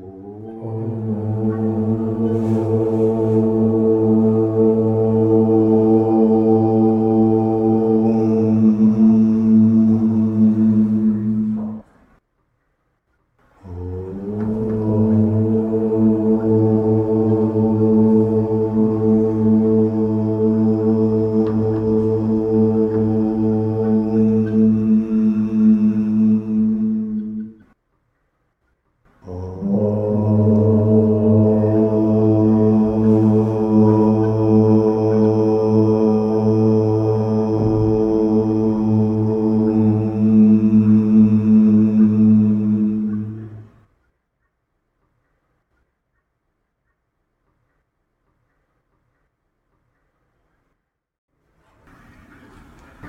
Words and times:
Oh. 0.00 0.37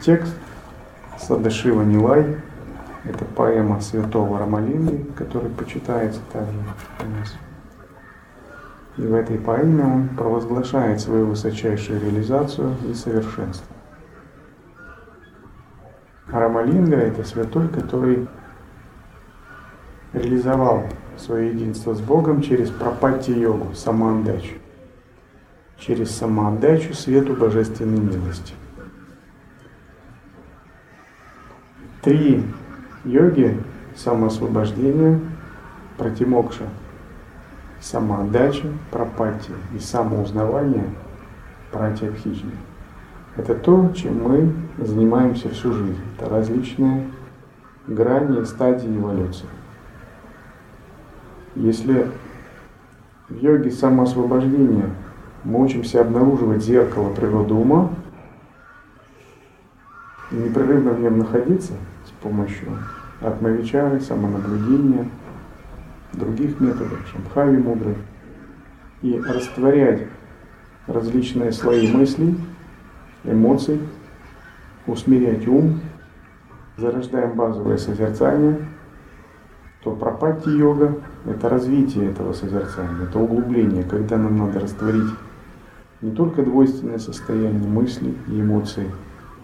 Текст 0.09 0.34
Садашива 1.20 1.84
Нилай– 1.84 2.36
это 3.05 3.26
поэма 3.26 3.80
святого 3.80 4.40
Рамалинги, 4.40 5.05
который 5.16 5.52
почитается 5.52 6.20
также 6.34 6.58
у 6.58 7.20
нас. 7.20 7.36
И 8.97 9.03
в 9.03 9.14
этой 9.14 9.38
поэме 9.38 9.84
он 9.84 10.09
провозглашает 10.17 11.00
свою 11.00 11.28
высочайшую 11.28 12.02
реализацию 12.02 12.73
и 12.89 12.95
совершенство. 12.95 13.67
Рамалинга– 16.31 16.95
это 16.97 17.23
святой, 17.23 17.67
который 17.67 18.28
реализовал 20.14 20.86
свое 21.19 21.50
единство 21.50 21.94
с 21.94 22.02
Богом 22.02 22.41
через 22.41 22.72
пропати-йогу, 22.72 23.75
самоотдачу. 23.75 24.56
Через 25.78 26.09
самоотдачу 26.17 26.95
свету 26.95 27.36
божественной 27.36 28.00
милости– 28.00 28.56
Три 32.02 32.44
йоги 33.03 33.58
самоосвобождения, 33.95 35.19
протимокша, 35.97 36.66
самоотдача, 37.81 38.67
пропати 38.89 39.52
и 39.75 39.80
самоузнавание, 39.80 40.86
пратиабхиджни. 41.72 42.52
Это 43.36 43.53
то, 43.53 43.91
чем 43.95 44.23
мы 44.23 44.53
занимаемся 44.78 45.50
всю 45.50 45.73
жизнь. 45.73 46.00
Это 46.17 46.30
различные 46.30 47.08
грани 47.88 48.41
и 48.41 48.45
стадии 48.45 48.95
эволюции. 48.95 49.47
Если 51.56 52.09
в 53.28 53.36
йоге 53.36 53.72
самоосвобождения 53.72 54.89
мы 55.44 55.63
учимся 55.63 56.02
обнаруживать 56.02 56.63
зеркало 56.63 57.13
природы 57.13 57.53
ума, 57.53 57.89
непрерывно 60.31 60.91
в 60.91 60.99
нем 60.99 61.19
находиться 61.19 61.73
с 62.05 62.23
помощью 62.23 62.77
атмавичары, 63.22 63.99
самонаблюдения, 63.99 65.09
других 66.13 66.59
методов, 66.59 66.99
шамхави 67.11 67.58
мудры, 67.58 67.95
и 69.02 69.19
растворять 69.19 70.07
различные 70.88 71.52
слои 71.52 71.91
мыслей, 71.91 72.38
эмоций, 73.23 73.79
усмирять 74.88 75.47
ум, 75.47 75.79
зарождаем 76.78 77.34
базовое 77.34 77.78
созерцание, 77.78 78.57
то 79.84 79.91
пропатти 79.91 80.50
йога– 80.50 80.97
это 81.25 81.47
развитие 81.47 82.12
этого 82.12 82.34
созерцания, 82.34 83.03
это 83.03 83.19
углубление, 83.19 83.84
когда 83.84 84.18
нам 84.18 84.38
надо 84.38 84.59
растворить 84.59 85.09
не 86.01 86.12
только 86.12 86.44
двойственное 86.44 87.00
состояние 87.00 87.68
мыслей 87.68 88.18
и 88.28 88.41
эмоций, 88.41 88.85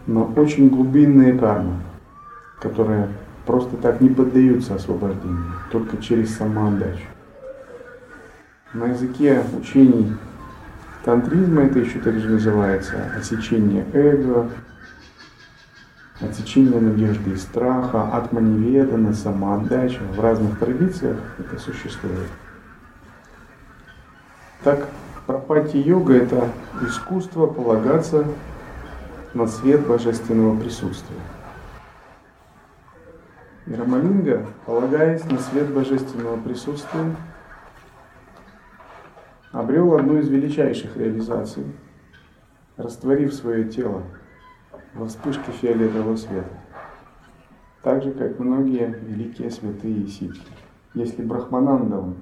но 0.07 0.31
очень 0.35 0.69
глубинные 0.69 1.37
кармы, 1.37 1.75
которые 2.59 3.09
просто 3.45 3.77
так 3.77 4.01
не 4.01 4.09
поддаются 4.09 4.75
освобождению, 4.75 5.53
только 5.71 5.97
через 5.97 6.35
самоотдачу. 6.35 7.07
На 8.73 8.85
языке 8.87 9.41
учений 9.57 10.15
тантризма 11.03 11.63
это 11.63 11.79
еще 11.79 11.99
также 11.99 12.29
называется 12.29 12.95
отсечение 13.15 13.85
эго, 13.93 14.49
отсечение 16.19 16.79
надежды 16.81 17.31
и 17.31 17.35
страха, 17.35 18.09
атманеведана, 18.13 19.13
самоотдача. 19.13 20.01
В 20.15 20.19
разных 20.19 20.59
традициях 20.59 21.17
это 21.39 21.57
существует. 21.59 22.27
Так, 24.63 24.87
пропати 25.27 25.77
йога– 25.77 26.13
это 26.15 26.49
искусство 26.81 27.45
полагаться 27.47 28.25
на 29.35 29.47
свет 29.47 29.85
божественного 29.85 30.57
присутствия. 30.57 31.19
И 33.67 33.73
Рамалинга, 33.73 34.47
полагаясь 34.65 35.25
на 35.25 35.37
свет 35.39 35.73
божественного 35.73 36.39
присутствия, 36.41 37.13
обрел 39.51 39.95
одну 39.95 40.19
из 40.19 40.29
величайших 40.29 40.95
реализаций, 40.95 41.65
растворив 42.77 43.33
свое 43.33 43.65
тело 43.65 44.03
во 44.93 45.05
вспышке 45.07 45.51
фиолетового 45.51 46.15
света. 46.15 46.57
Так 47.83 48.03
же, 48.03 48.11
как 48.11 48.39
многие 48.39 48.87
великие 48.87 49.51
святые 49.51 50.07
ситхи. 50.07 50.47
Если 50.93 51.21
Брахмананда 51.21 51.97
он 51.97 52.15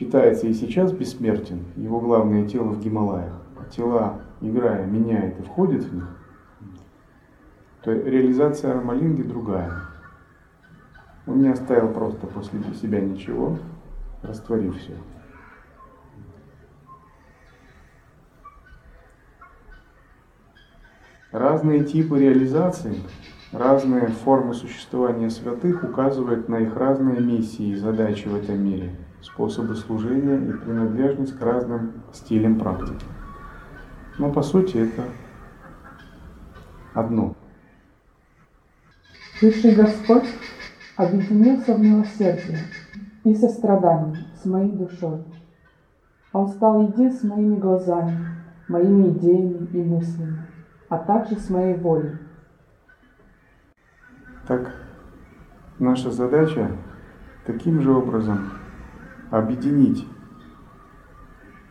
считается 0.00 0.46
и 0.46 0.54
сейчас 0.54 0.92
бессмертен, 0.92 1.62
его 1.76 2.00
главное 2.00 2.48
тело 2.48 2.70
в 2.70 2.80
Гималаях, 2.80 3.34
тела, 3.70 4.22
играя, 4.40 4.86
меняет 4.86 5.38
и 5.38 5.42
входит 5.42 5.84
в 5.84 5.94
них, 5.94 6.08
то 7.82 7.92
реализация 7.92 8.72
Рамалинги 8.72 9.22
другая. 9.22 9.72
Он 11.26 11.42
не 11.42 11.50
оставил 11.50 11.92
просто 11.92 12.26
после 12.26 12.60
себя 12.74 13.00
ничего, 13.00 13.58
растворив 14.22 14.78
все. 14.78 14.94
Разные 21.30 21.84
типы 21.84 22.18
реализации, 22.18 22.96
разные 23.52 24.08
формы 24.08 24.54
существования 24.54 25.28
святых 25.28 25.84
указывают 25.84 26.48
на 26.48 26.56
их 26.56 26.74
разные 26.74 27.20
миссии 27.20 27.68
и 27.68 27.76
задачи 27.76 28.26
в 28.26 28.34
этом 28.34 28.64
мире– 28.64 28.96
способы 29.22 29.74
служения 29.74 30.36
и 30.36 30.52
принадлежность 30.52 31.38
к 31.38 31.42
разным 31.42 32.02
стилям 32.12 32.58
практики. 32.58 33.04
Но 34.18 34.32
по 34.32 34.42
сути 34.42 34.78
это 34.78 35.04
одно. 36.94 37.34
Высший 39.40 39.74
Господь 39.74 40.28
объединился 40.96 41.74
в 41.74 41.80
милосердие 41.80 42.58
и 43.24 43.34
сострадании 43.34 44.18
с 44.42 44.44
моей 44.44 44.72
душой. 44.72 45.24
Он 46.32 46.48
стал 46.48 46.82
един 46.88 47.12
с 47.12 47.22
моими 47.22 47.56
глазами, 47.56 48.18
моими 48.68 49.08
идеями 49.08 49.66
и 49.72 49.82
мыслями, 49.82 50.46
а 50.88 50.98
также 50.98 51.36
с 51.36 51.48
моей 51.50 51.76
волей. 51.76 52.18
Так, 54.46 54.74
наша 55.78 56.10
задача 56.10 56.70
таким 57.46 57.80
же 57.80 57.92
образом 57.92 58.59
объединить 59.30 60.06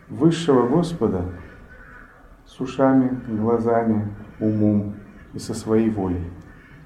высшего 0.09 0.67
Господа 0.67 1.25
с 2.45 2.59
ушами, 2.59 3.19
глазами, 3.27 4.13
умом 4.39 4.95
и 5.33 5.39
со 5.39 5.53
своей 5.53 5.89
волей. 5.89 6.23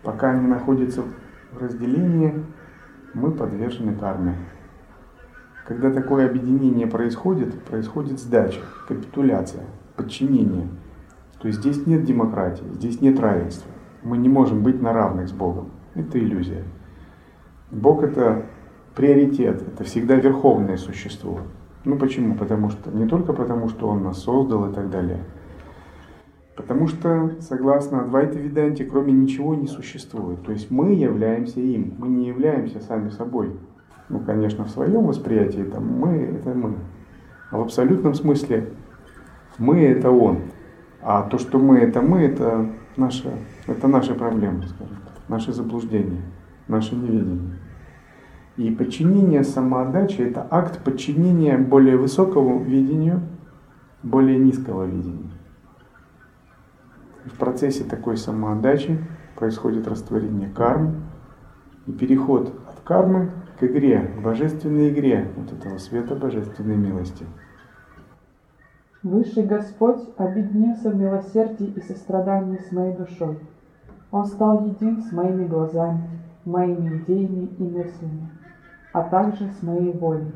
Пока 0.03 0.31
они 0.31 0.47
находятся 0.47 1.03
в 1.51 1.57
разделении, 1.57 2.43
мы 3.13 3.31
подвержены 3.31 3.95
карме. 3.95 4.35
Когда 5.65 5.91
такое 5.91 6.27
объединение 6.27 6.87
происходит, 6.87 7.63
происходит 7.63 8.19
сдача, 8.19 8.59
капитуляция, 8.87 9.63
подчинение. 9.95 10.67
То 11.39 11.47
есть 11.47 11.59
здесь 11.59 11.87
нет 11.87 12.03
демократии, 12.03 12.65
здесь 12.73 12.99
нет 12.99 13.19
равенства. 13.19 13.71
Мы 14.01 14.17
не 14.17 14.27
можем 14.27 14.63
быть 14.63 14.81
на 14.81 14.91
равных 14.91 15.29
с 15.29 15.31
Богом. 15.31 15.69
Это 15.95 16.19
иллюзия. 16.19 16.63
Бог 17.71 18.03
это 18.03 18.45
приоритет, 18.95 19.61
это 19.61 19.83
всегда 19.83 20.15
верховное 20.15 20.77
существо. 20.77 21.39
Ну 21.85 21.97
почему? 21.97 22.35
Потому 22.35 22.69
что 22.69 22.91
не 22.91 23.07
только 23.07 23.33
потому, 23.33 23.69
что 23.69 23.87
он 23.87 24.03
нас 24.03 24.23
создал 24.23 24.69
и 24.69 24.73
так 24.73 24.89
далее, 24.89 25.19
Потому 26.55 26.87
что, 26.87 27.31
согласно 27.39 28.01
Адвайта 28.01 28.37
Веданте, 28.37 28.85
кроме 28.85 29.11
ничего 29.11 29.55
не 29.55 29.67
существует. 29.67 30.43
То 30.43 30.51
есть 30.51 30.69
мы 30.69 30.93
являемся 30.93 31.59
им, 31.59 31.95
мы 31.97 32.09
не 32.09 32.27
являемся 32.27 32.79
сами 32.79 33.09
собой. 33.09 33.55
Ну, 34.09 34.19
конечно, 34.19 34.65
в 34.65 34.69
своем 34.69 35.05
восприятии 35.05 35.63
там 35.63 35.87
мы– 35.87 36.09
это 36.39 36.53
мы. 36.53 36.75
А 37.49 37.57
в 37.57 37.61
абсолютном 37.61 38.13
смысле 38.13 38.69
мы– 39.57 39.79
это 39.81 40.11
он. 40.11 40.41
А 41.01 41.23
то, 41.23 41.39
что 41.39 41.57
мы– 41.57 41.77
это 41.79 42.01
мы, 42.01 42.19
это 42.19 42.69
наша, 42.97 43.31
это 43.65 43.87
наши 43.87 44.13
проблемы, 44.13 44.63
скажем 44.67 44.97
так, 45.03 45.13
наши 45.29 45.53
заблуждения, 45.53 46.21
наше 46.67 46.95
невидение. 46.95 47.57
И 48.55 48.69
подчинение 48.69 49.43
самоотдачи– 49.43 50.21
это 50.21 50.45
акт 50.49 50.83
подчинения 50.83 51.57
более 51.57 51.97
высокому 51.97 52.63
видению, 52.63 53.21
более 54.03 54.37
низкого 54.37 54.83
видения. 54.83 55.31
В 57.25 57.37
процессе 57.37 57.83
такой 57.83 58.17
самоотдачи 58.17 58.99
происходит 59.35 59.87
растворение 59.87 60.49
кармы 60.49 61.01
и 61.87 61.91
переход 61.91 62.53
от 62.67 62.79
кармы 62.81 63.31
к 63.59 63.63
игре, 63.63 64.11
к 64.17 64.21
божественной 64.21 64.89
игре 64.89 65.31
вот 65.35 65.51
этого 65.51 65.77
света 65.79 66.15
божественной 66.15 66.75
милости. 66.75 67.25
Высший 69.01 69.43
Господь 69.43 70.01
объединился 70.17 70.91
в 70.91 70.95
милосердии 70.95 71.73
и 71.75 71.81
сострадании 71.81 72.57
с 72.57 72.71
моей 72.71 72.95
душой. 72.95 73.37
Он 74.11 74.25
стал 74.25 74.65
един 74.65 75.01
с 75.01 75.11
моими 75.11 75.45
глазами, 75.45 76.07
моими 76.45 76.99
идеями 76.99 77.49
и 77.57 77.63
мыслями, 77.63 78.29
а 78.93 79.01
также 79.03 79.51
с 79.51 79.63
моей 79.63 79.91
волей. 79.91 80.31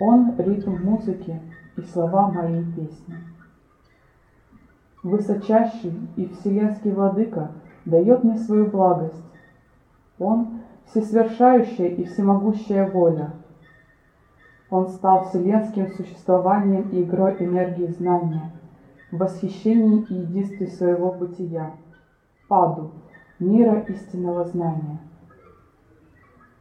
Он— 0.00 0.34
ритм 0.38 0.76
музыки 0.82 1.40
и 1.76 1.82
слова 1.82 2.30
моей 2.30 2.64
песни. 2.72 3.16
Высочайший 5.02 5.92
и 6.16 6.26
вселенский 6.28 6.92
владыка 6.92 7.50
дает 7.84 8.22
мне 8.22 8.38
свою 8.38 8.66
благость. 8.66 9.24
Он— 10.18 10.60
всесовершающая 10.86 11.88
и 11.88 12.04
всемогущая 12.04 12.88
воля. 12.88 13.32
Он 14.70 14.88
стал 14.88 15.24
вселенским 15.24 15.88
существованием 15.88 16.90
и 16.90 17.02
игрой 17.02 17.36
энергии 17.40 17.86
знания, 17.86 18.52
в 19.10 19.16
восхищении 19.16 20.04
и 20.08 20.14
единстве 20.14 20.68
своего 20.68 21.12
бытия, 21.12 21.72
паду, 22.48 22.92
мира 23.38 23.80
истинного 23.88 24.44
знания. 24.44 24.98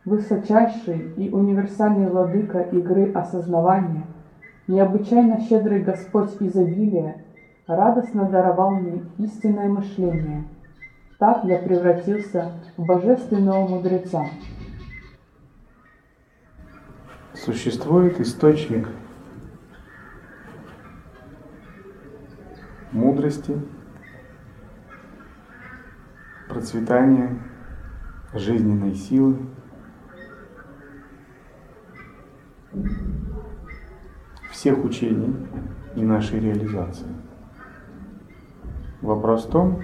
Высочайший 0.07 1.11
и 1.17 1.29
универсальный 1.31 2.09
владыка 2.09 2.61
игры 2.61 3.11
осознавания, 3.11 4.05
необычайно 4.65 5.41
щедрый 5.41 5.81
Господь 5.83 6.31
изобилия, 6.39 7.25
радостно 7.67 8.29
даровал 8.29 8.71
мне 8.71 9.03
истинное 9.17 9.67
мышление. 9.67 10.45
Так 11.19 11.43
я 11.43 11.57
превратился 11.57 12.53
в 12.77 12.85
божественного 12.85 13.67
мудреца. 13.67 14.23
Существует 17.33 18.21
источник 18.21 18.87
мудрости, 22.93 23.61
процветания, 26.47 27.37
жизненной 28.33 28.95
силы. 28.95 29.35
Всех 34.57 34.83
учений 34.83 35.35
и 35.95 36.01
нашей 36.01 36.39
реализации. 36.39 37.05
Вопрос 39.01 39.45
в 39.45 39.51
том, 39.51 39.83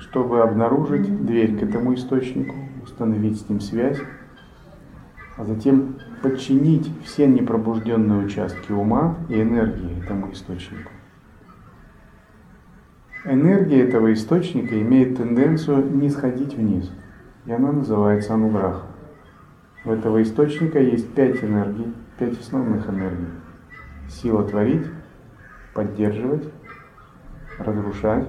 чтобы 0.00 0.42
обнаружить 0.42 1.24
дверь 1.24 1.58
к 1.58 1.62
этому 1.62 1.94
источнику, 1.94 2.54
установить 2.84 3.40
с 3.40 3.48
ним 3.48 3.60
связь, 3.60 3.98
а 5.38 5.46
затем 5.46 5.96
подчинить 6.20 6.92
все 7.04 7.26
непробужденные 7.26 8.26
участки 8.26 8.70
ума 8.70 9.16
и 9.30 9.40
энергии 9.40 10.04
этому 10.04 10.30
источнику. 10.30 10.92
Энергия 13.24 13.80
этого 13.80 14.12
источника 14.12 14.78
имеет 14.78 15.16
тенденцию 15.16 15.90
не 15.96 16.10
сходить 16.10 16.54
вниз, 16.54 16.92
и 17.46 17.52
она 17.52 17.72
называется 17.72 18.34
ануграха. 18.34 18.88
У 19.86 19.90
этого 19.90 20.22
источника 20.22 20.80
есть 20.80 21.14
пять 21.14 21.42
энергий, 21.42 21.94
пять 22.18 22.38
основных 22.38 22.90
энергий. 22.90 23.28
Сила 24.08 24.44
творить, 24.44 24.86
поддерживать, 25.74 26.48
разрушать, 27.58 28.26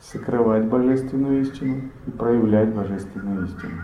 сокрывать 0.00 0.66
божественную 0.66 1.42
истину 1.42 1.90
и 2.06 2.10
проявлять 2.10 2.74
божественную 2.74 3.46
истину. 3.46 3.82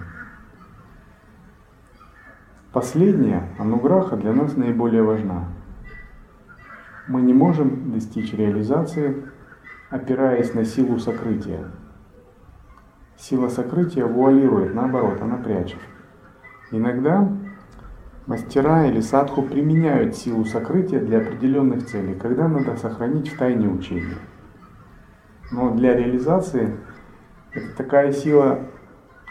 Последняя, 2.73 3.49
ануграха, 3.59 4.17
для 4.17 4.33
нас 4.33 4.57
наиболее 4.57 5.03
важна. 5.03 5.49
Мы 7.09 7.23
не 7.23 7.33
можем 7.33 7.93
достичь 7.93 8.33
реализации, 8.33 9.25
опираясь 9.91 10.55
на 10.55 10.65
силу 10.65 10.99
сокрытия. 10.99 11.73
Сила 13.17 13.49
сокрытия 13.49 14.07
вуалирует, 14.07 14.75
наоборот, 14.75 15.21
она 15.21 15.37
прячет. 15.37 15.81
Иногда 16.71 17.29
Мастера 18.27 18.87
или 18.87 19.01
садху 19.01 19.43
применяют 19.43 20.15
силу 20.15 20.45
сокрытия 20.45 21.01
для 21.01 21.19
определенных 21.19 21.87
целей, 21.87 22.15
когда 22.15 22.49
надо 22.49 22.77
сохранить 22.77 23.33
в 23.33 23.39
тайне 23.39 23.69
учения. 23.69 24.19
Но 25.51 25.75
для 25.75 25.97
реализации 25.97 26.77
это 27.53 27.77
такая 27.77 28.13
сила, 28.13 28.69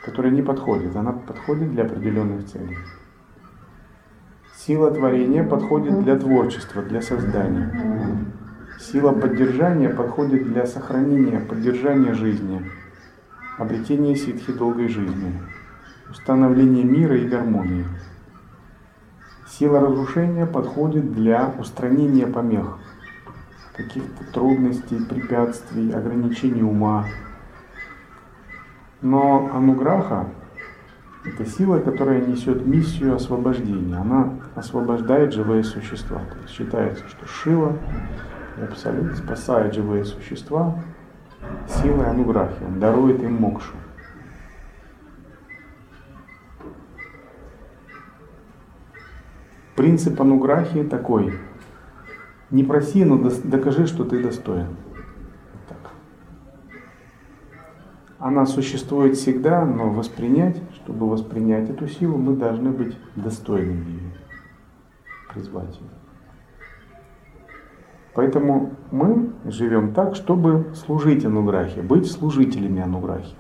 которая 0.04 0.32
не 0.32 0.42
подходит, 0.42 0.96
она 0.96 1.14
подходит 1.14 1.72
для 1.72 1.84
определенных 1.86 2.46
целей. 2.48 2.78
Сила 4.56 4.92
творения 4.92 5.44
подходит 5.44 6.04
для 6.04 6.18
творчества, 6.18 6.82
для 6.82 7.02
создания. 7.02 7.74
Сила 8.78 9.14
поддержания 9.14 9.90
подходит 9.90 10.52
для 10.52 10.66
сохранения, 10.66 11.40
поддержания 11.40 12.14
жизни, 12.14 12.70
обретения 13.58 14.16
ситхи 14.16 14.52
долгой 14.52 14.90
жизни, 14.90 15.42
установления 16.10 16.84
мира 16.84 17.18
и 17.18 17.28
гармонии. 17.28 17.86
Сила 19.50 19.80
разрушения 19.80 20.46
подходит 20.46 21.12
для 21.12 21.52
устранения 21.58 22.28
помех, 22.28 22.78
каких-то 23.76 24.24
трудностей, 24.32 25.04
препятствий, 25.04 25.92
ограничений 25.92 26.62
ума. 26.62 27.06
Но 29.02 29.50
ануграха– 29.52 30.28
это 31.26 31.46
сила, 31.48 31.80
которая 31.80 32.22
несет 32.22 32.66
миссию 32.66 33.16
освобождения. 33.16 33.96
Она 33.96 34.36
освобождает 34.54 35.34
живые 35.34 35.64
существа. 35.64 36.20
То 36.20 36.38
есть 36.44 36.54
считается, 36.54 37.08
что 37.08 37.26
Шива 37.26 37.76
абсолютно 38.62 39.16
спасает 39.16 39.74
живые 39.74 40.06
существа 40.06 40.76
силой 41.68 42.08
ануграхи. 42.08 42.64
Он 42.68 42.80
дарует 42.80 43.24
им 43.24 43.34
мокшу. 43.34 43.74
Принцип 49.80 50.20
ануграхи 50.20 50.84
такой. 50.84 51.36
Не 52.52 52.66
проси, 52.66 53.06
но 53.06 53.32
докажи, 53.46 53.88
что 53.88 54.04
ты 54.04 54.22
достоин. 54.22 54.76
Так. 55.70 55.94
Она 58.18 58.46
существует 58.46 59.16
всегда, 59.16 59.64
но 59.64 59.90
воспринять, 59.90 60.62
чтобы 60.76 61.10
воспринять 61.10 61.70
эту 61.70 61.88
силу, 61.88 62.18
мы 62.18 62.36
должны 62.36 62.72
быть 62.72 62.98
достойными 63.16 63.90
ее, 63.90 64.14
призвать 65.34 65.74
ее. 65.80 65.90
Поэтому 68.16 68.74
мы 68.92 69.32
живем 69.46 69.94
так, 69.94 70.16
чтобы 70.16 70.74
служить 70.76 71.24
ануграхе, 71.24 71.82
быть 71.82 72.12
служителями 72.12 72.82
ануграхи. 72.82 73.34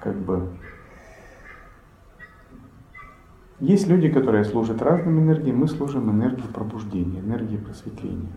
Как 0.00 0.16
бы 0.16 0.48
есть 3.60 3.86
люди, 3.86 4.08
которые 4.08 4.44
служат 4.44 4.82
разным 4.82 5.20
энергиям, 5.20 5.58
мы 5.58 5.68
служим 5.68 6.10
энергии 6.10 6.46
пробуждения, 6.46 7.20
энергии 7.20 7.56
просветления. 7.56 8.32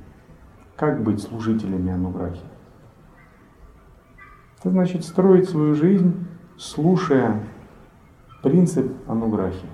Как 0.75 1.01
быть 1.03 1.21
служителями 1.21 1.91
Ануграхи? 1.91 2.43
Это 4.59 4.69
значит 4.69 5.03
строить 5.03 5.49
свою 5.49 5.73
жизнь, 5.73 6.27
слушая 6.57 7.43
принцип 8.43 8.91
Ануграхи. 9.07 9.67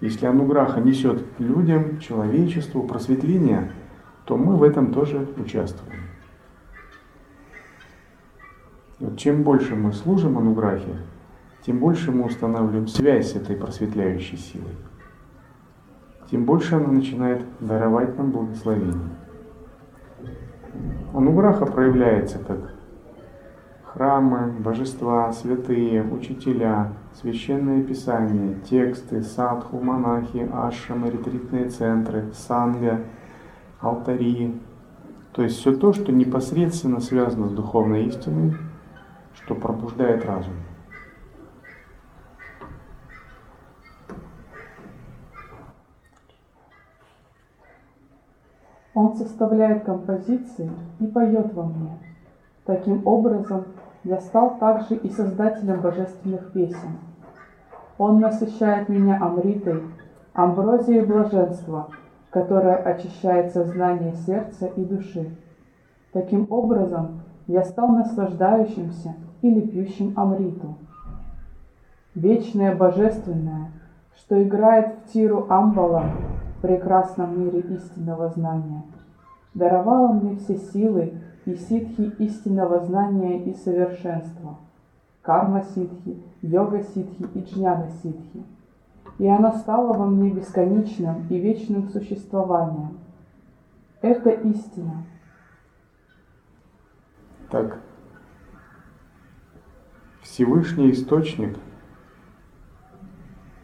Если 0.00 0.24
Ануграха 0.24 0.80
несет 0.80 1.22
людям, 1.38 1.98
человечеству 1.98 2.82
просветление, 2.84 3.72
то 4.24 4.36
мы 4.36 4.56
в 4.56 4.62
этом 4.62 4.92
тоже 4.92 5.28
участвуем. 5.36 6.00
Вот 8.98 9.18
чем 9.18 9.42
больше 9.42 9.74
мы 9.76 9.92
служим 9.92 10.38
Ануграхе, 10.38 10.96
тем 11.64 11.78
больше 11.78 12.10
мы 12.10 12.24
устанавливаем 12.26 12.86
связь 12.86 13.32
с 13.32 13.36
этой 13.36 13.56
просветляющей 13.56 14.38
силой, 14.38 14.76
тем 16.30 16.44
больше 16.44 16.76
она 16.76 16.88
начинает 16.88 17.44
даровать 17.60 18.16
нам 18.16 18.30
благословение. 18.30 19.10
Ануграха 21.12 21.66
проявляется 21.66 22.38
как 22.38 22.74
храмы, 23.92 24.52
божества, 24.52 25.32
святые, 25.32 26.04
учителя, 26.04 26.92
священные 27.14 27.82
писания, 27.82 28.54
тексты, 28.60 29.22
садху, 29.22 29.80
монахи, 29.80 30.48
ашрамы, 30.52 31.10
ретритные 31.10 31.68
центры, 31.68 32.30
санга, 32.32 33.00
алтари. 33.80 34.60
То 35.32 35.42
есть 35.42 35.58
все 35.58 35.74
то, 35.74 35.92
что 35.92 36.12
непосредственно 36.12 37.00
связано 37.00 37.48
с 37.48 37.52
духовной 37.52 38.04
истиной, 38.06 38.54
что 39.34 39.54
пробуждает 39.54 40.24
разум. 40.24 40.54
Он 49.00 49.16
составляет 49.16 49.84
композиции 49.84 50.70
и 50.98 51.06
поет 51.06 51.54
во 51.54 51.62
мне. 51.62 51.92
Таким 52.66 53.06
образом, 53.06 53.64
я 54.04 54.20
стал 54.20 54.58
также 54.58 54.94
и 54.94 55.08
создателем 55.08 55.80
божественных 55.80 56.52
песен. 56.52 56.98
Он 57.96 58.20
насыщает 58.20 58.90
меня 58.90 59.16
амритой, 59.18 59.84
амброзией 60.34 61.06
блаженства, 61.06 61.88
которое 62.28 62.76
очищает 62.76 63.54
сознание 63.54 64.12
сердца 64.26 64.66
и 64.66 64.84
души. 64.84 65.34
Таким 66.12 66.46
образом, 66.50 67.22
я 67.46 67.64
стал 67.64 67.88
наслаждающимся 67.88 69.14
или 69.40 69.62
пьющим 69.62 70.12
амриту. 70.14 70.74
Вечное 72.14 72.76
божественное, 72.76 73.70
что 74.14 74.42
играет 74.42 74.92
в 74.92 75.12
тиру 75.14 75.46
амбала 75.48 76.04
в 76.60 76.62
прекрасном 76.62 77.40
мире 77.40 77.60
истинного 77.60 78.28
знания, 78.28 78.82
даровало 79.54 80.12
мне 80.12 80.36
все 80.36 80.58
силы 80.58 81.14
и 81.46 81.54
ситхи 81.54 82.12
истинного 82.18 82.84
знания 82.84 83.42
и 83.44 83.54
совершенства, 83.54 84.58
карма-ситхи, 85.22 86.22
йога-ситхи 86.42 87.26
и 87.34 87.40
джняна-ситхи. 87.40 88.44
И 89.16 89.26
оно 89.26 89.52
стало 89.52 89.94
во 89.94 90.04
мне 90.04 90.30
бесконечным 90.30 91.26
и 91.30 91.38
вечным 91.38 91.88
существованием. 91.88 92.98
Это 94.02 94.28
истина. 94.28 95.06
Так, 97.50 97.78
Всевышний 100.20 100.90
Источник, 100.90 101.58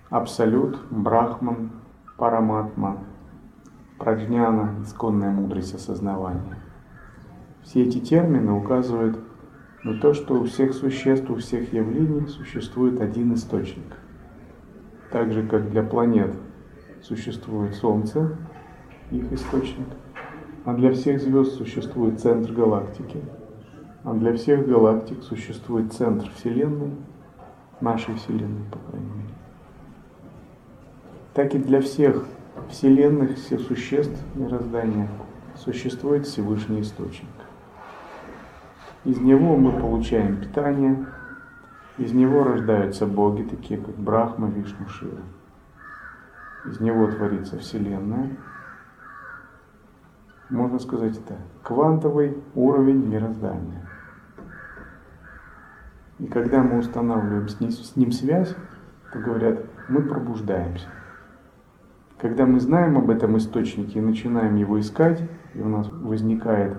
Абсолют, 0.08 0.80
Брахман, 0.90 1.72
Параматма, 2.16 3.04
Праджняна, 3.99 4.76
исконная 4.82 5.30
мудрость 5.30 5.75
осознавания. 5.75 6.58
Все 7.62 7.82
эти 7.82 7.99
термины 7.99 8.52
указывают 8.52 9.18
на 9.85 10.00
то, 10.00 10.14
что 10.14 10.40
у 10.40 10.44
всех 10.44 10.73
существ, 10.73 11.28
у 11.28 11.37
всех 11.37 11.75
явлений 11.75 12.26
существует 12.26 13.00
один 13.02 13.35
источник. 13.35 13.96
Так 15.12 15.30
же, 15.32 15.46
как 15.46 15.70
для 15.70 15.82
планет 15.82 16.35
существует 17.02 17.75
Солнце, 17.75 18.38
их 19.11 19.30
источник, 19.32 19.88
а 20.64 20.73
для 20.73 20.92
всех 20.92 21.20
звезд 21.20 21.52
существует 21.52 22.18
центр 22.18 22.50
галактики, 22.52 23.23
а 24.04 24.14
для 24.14 24.32
всех 24.35 24.66
галактик 24.66 25.23
существует 25.23 25.92
центр 25.92 26.30
Вселенной, 26.35 26.92
нашей 27.80 28.14
Вселенной, 28.14 28.64
по 28.73 28.78
крайней 28.78 29.11
мере. 29.11 29.45
Так 31.36 31.54
и 31.54 31.58
для 31.58 31.82
всех 31.82 32.24
Вселенных, 32.70 33.36
всех 33.36 33.60
существ 33.60 34.18
мироздания 34.36 35.06
существует 35.54 36.24
Всевышний 36.24 36.80
Источник. 36.80 37.28
Из 39.04 39.18
него 39.18 39.54
мы 39.58 39.78
получаем 39.78 40.40
питание, 40.40 41.04
из 41.98 42.14
него 42.14 42.42
рождаются 42.42 43.04
боги, 43.06 43.42
такие 43.42 43.78
как 43.78 43.94
Брахма, 43.96 44.48
Вишну, 44.48 44.88
Шива. 44.88 45.20
Из 46.70 46.80
него 46.80 47.06
творится 47.08 47.58
Вселенная. 47.58 48.34
Можно 50.48 50.78
сказать 50.78 51.18
это 51.18 51.36
квантовый 51.62 52.42
уровень 52.54 53.06
мироздания. 53.06 53.86
И 56.18 56.28
когда 56.28 56.62
мы 56.62 56.78
устанавливаем 56.78 57.46
с 57.50 57.94
ним, 57.94 58.10
связь, 58.10 58.56
то 59.12 59.18
говорят, 59.18 59.66
мы 59.90 60.00
пробуждаемся. 60.00 60.86
Когда 62.18 62.46
мы 62.46 62.61
знаем 62.61 62.96
об 62.96 63.11
этом 63.11 63.37
источнике 63.37 63.99
и 63.99 64.02
начинаем 64.02 64.56
его 64.56 64.80
искать, 64.80 65.23
и 65.54 65.61
у 65.61 65.68
нас 65.68 65.88
возникает 65.90 66.78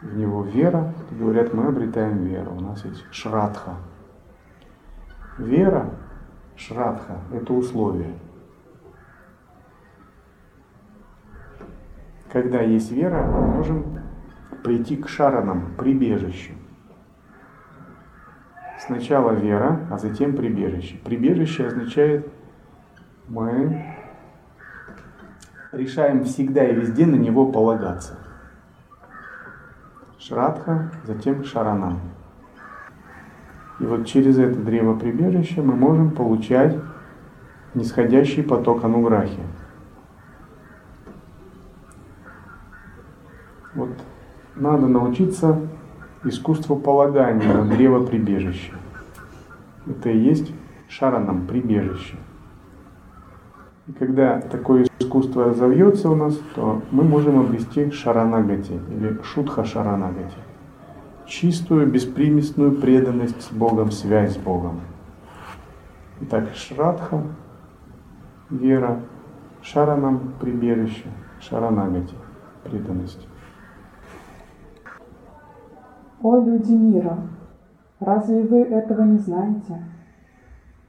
в 0.00 0.16
него 0.16 0.44
вера, 0.44 0.94
то 1.08 1.14
говорят, 1.14 1.52
мы 1.52 1.66
обретаем 1.66 2.24
веру. 2.24 2.52
У 2.52 2.60
нас 2.60 2.84
есть 2.84 3.04
шрадха. 3.10 3.76
Вера, 5.38 5.90
шрадха, 6.56 7.18
это 7.32 7.52
условие. 7.52 8.14
Когда 12.32 12.60
есть 12.60 12.92
вера, 12.92 13.26
мы 13.26 13.46
можем 13.48 13.98
прийти 14.62 14.96
к 14.96 15.08
шаранам, 15.08 15.74
прибежищу. 15.76 16.52
Сначала 18.78 19.32
вера, 19.32 19.88
а 19.90 19.98
затем 19.98 20.36
прибежище. 20.36 20.96
Прибежище 21.04 21.66
означает, 21.66 22.30
мы 23.28 23.99
решаем 25.72 26.24
всегда 26.24 26.64
и 26.64 26.74
везде 26.74 27.06
на 27.06 27.16
него 27.16 27.50
полагаться. 27.50 28.18
Шрадха, 30.18 30.92
затем 31.04 31.44
Шаранам. 31.44 32.00
И 33.78 33.84
вот 33.84 34.06
через 34.06 34.38
это 34.38 34.58
древо 34.58 34.98
прибежища 34.98 35.62
мы 35.62 35.74
можем 35.74 36.10
получать 36.10 36.76
нисходящий 37.74 38.42
поток 38.42 38.84
ануграхи. 38.84 39.40
Вот 43.74 43.90
надо 44.56 44.88
научиться 44.88 45.58
искусству 46.24 46.76
полагания 46.76 47.54
на 47.54 47.64
древо 47.64 48.04
прибежища. 48.04 48.74
Это 49.86 50.10
и 50.10 50.18
есть 50.18 50.52
шаранам, 50.88 51.46
прибежище. 51.46 52.16
И 53.90 53.92
когда 53.92 54.40
такое 54.40 54.86
искусство 55.00 55.46
разовьется 55.46 56.08
у 56.10 56.14
нас, 56.14 56.38
то 56.54 56.80
мы 56.92 57.02
можем 57.02 57.40
обрести 57.40 57.90
шаранагати 57.90 58.78
или 58.88 59.20
шутха 59.24 59.64
шаранагати. 59.64 60.36
Чистую, 61.26 61.90
беспримесную 61.90 62.80
преданность 62.80 63.42
с 63.42 63.50
Богом, 63.50 63.90
связь 63.90 64.34
с 64.34 64.36
Богом. 64.36 64.80
Итак, 66.20 66.50
шрадха, 66.54 67.20
вера, 68.48 69.00
шаранам, 69.60 70.34
прибежище, 70.40 71.06
шаранагати, 71.40 72.14
преданность. 72.62 73.26
О 76.22 76.36
люди 76.36 76.72
мира, 76.74 77.18
разве 77.98 78.44
вы 78.44 78.60
этого 78.60 79.02
не 79.02 79.18
знаете? 79.18 79.82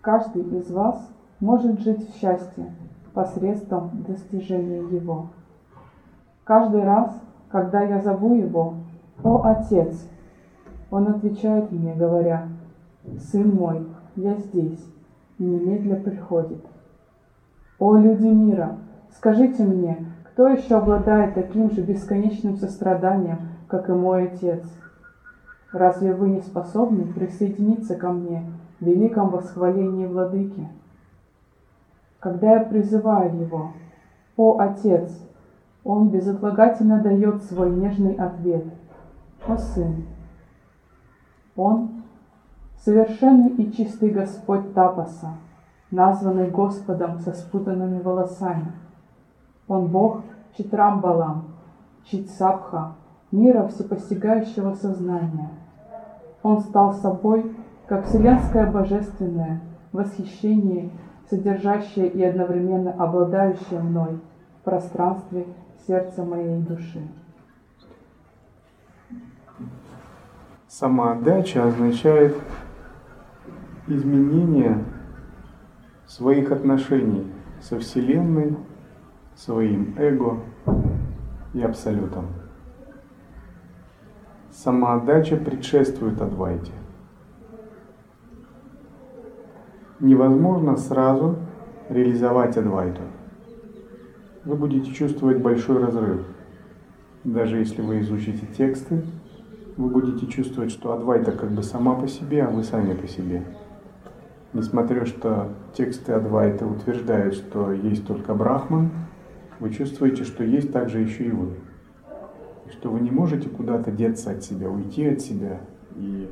Каждый 0.01 0.43
из 0.59 0.69
вас 0.69 1.11
может 1.39 1.79
жить 1.81 2.07
в 2.07 2.19
счастье, 2.19 2.71
посредством 3.13 4.03
достижения 4.07 4.81
его. 4.81 5.27
Каждый 6.43 6.83
раз, 6.83 7.11
когда 7.49 7.81
я 7.81 8.01
зову 8.01 8.35
его 8.35 8.75
«О 9.23 9.41
Отец!», 9.43 10.07
он 10.89 11.07
отвечает 11.07 11.71
мне, 11.71 11.93
говоря 11.93 12.47
«Сын 13.17 13.55
мой, 13.55 13.87
я 14.15 14.35
здесь», 14.35 14.85
и 15.37 15.43
немедля 15.43 15.95
приходит. 15.95 16.63
О 17.79 17.95
люди 17.97 18.27
мира, 18.27 18.77
скажите 19.15 19.63
мне, 19.63 20.05
кто 20.25 20.47
еще 20.47 20.75
обладает 20.75 21.33
таким 21.33 21.71
же 21.71 21.81
бесконечным 21.81 22.57
состраданием, 22.57 23.39
как 23.67 23.89
и 23.89 23.93
мой 23.93 24.27
Отец? 24.27 24.63
Разве 25.71 26.13
вы 26.13 26.29
не 26.29 26.41
способны 26.41 27.11
присоединиться 27.13 27.95
ко 27.95 28.11
мне 28.11 28.43
в 28.79 28.85
великом 28.85 29.29
восхвалении 29.29 30.05
Владыки? 30.05 30.67
Когда 32.21 32.53
я 32.53 32.59
призываю 32.59 33.35
его, 33.35 33.71
«О, 34.37 34.59
Отец!», 34.59 35.11
он 35.83 36.09
безотлагательно 36.09 37.01
дает 37.01 37.43
свой 37.45 37.71
нежный 37.71 38.13
ответ, 38.13 38.63
«О, 39.47 39.57
Сын!». 39.57 40.05
Он– 41.55 42.03
совершенный 42.77 43.49
и 43.55 43.71
чистый 43.71 44.11
Господь 44.11 44.71
Тапаса, 44.75 45.33
названный 45.89 46.51
Господом 46.51 47.17
со 47.17 47.33
спутанными 47.33 47.99
волосами. 47.99 48.71
Он 49.67 49.87
Бог 49.87 50.21
Читрамбалам, 50.55 51.45
Читсабха, 52.03 52.93
мира 53.31 53.67
всепостигающего 53.67 54.75
сознания. 54.75 55.49
Он 56.43 56.59
стал 56.59 56.93
собой, 56.93 57.55
как 57.87 58.05
вселенское 58.05 58.69
божественное, 58.71 59.59
восхищение 59.91 60.91
содержащее 61.31 62.09
и 62.09 62.21
одновременно 62.23 62.91
обладающее 62.91 63.79
мной 63.79 64.19
в 64.59 64.65
пространстве 64.65 65.47
сердца 65.87 66.25
моей 66.25 66.61
души. 66.61 67.07
Самоотдача 70.67 71.65
означает 71.65 72.35
изменение 73.87 74.83
своих 76.05 76.51
отношений 76.51 77.31
со 77.61 77.79
Вселенной, 77.79 78.57
своим 79.35 79.95
эго 79.97 80.37
и 81.53 81.61
Абсолютом. 81.61 82.27
Самоотдача 84.51 85.37
предшествует 85.37 86.21
Адвайте. 86.21 86.73
Невозможно 90.01 90.77
сразу 90.77 91.35
реализовать 91.87 92.57
Адвайту. 92.57 93.01
Вы 94.43 94.55
будете 94.55 94.91
чувствовать 94.91 95.37
большой 95.37 95.77
разрыв. 95.77 96.25
Даже 97.23 97.57
если 97.57 97.83
вы 97.83 97.99
изучите 97.99 98.47
тексты, 98.57 99.03
вы 99.77 99.89
будете 99.89 100.25
чувствовать, 100.25 100.71
что 100.71 100.93
Адвайта 100.93 101.31
как 101.33 101.51
бы 101.51 101.61
сама 101.61 101.93
по 101.93 102.07
себе, 102.07 102.43
а 102.43 102.49
вы 102.49 102.63
сами 102.63 102.95
по 102.95 103.07
себе. 103.07 103.43
Несмотря 104.53 105.05
что 105.05 105.49
тексты 105.75 106.13
Адвайта 106.13 106.65
утверждают, 106.65 107.35
что 107.35 107.71
есть 107.71 108.07
только 108.07 108.33
Брахман, 108.33 108.89
вы 109.59 109.69
чувствуете, 109.69 110.23
что 110.23 110.43
есть 110.43 110.73
также 110.73 110.97
еще 110.97 111.25
и 111.25 111.31
вы. 111.31 111.49
Что 112.71 112.89
вы 112.89 113.01
не 113.01 113.11
можете 113.11 113.49
куда-то 113.49 113.91
деться 113.91 114.31
от 114.31 114.43
себя, 114.43 114.67
уйти 114.67 115.05
от 115.05 115.21
себя. 115.21 115.61
И 115.95 116.27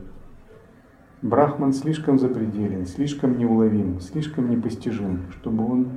Брахман 1.21 1.73
слишком 1.73 2.17
запределен, 2.17 2.85
слишком 2.85 3.37
неуловим, 3.37 3.99
слишком 3.99 4.49
непостижим, 4.49 5.23
чтобы 5.31 5.69
он 5.69 5.89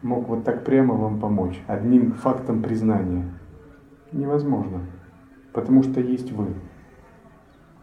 мог 0.00 0.28
вот 0.28 0.44
так 0.44 0.64
прямо 0.64 0.94
вам 0.94 1.18
помочь, 1.18 1.60
одним 1.66 2.12
фактом 2.12 2.62
признания. 2.62 3.24
Невозможно, 4.12 4.82
потому 5.52 5.82
что 5.82 6.00
есть 6.00 6.30
вы. 6.30 6.54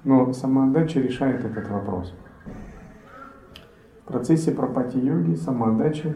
Но 0.06 0.32
самоотдача 0.32 1.02
решает 1.02 1.44
этот 1.44 1.68
вопрос. 1.70 2.16
В 4.04 4.08
процессе 4.08 4.52
пропати-йоги 4.52 5.36
самоотдача 5.36 6.14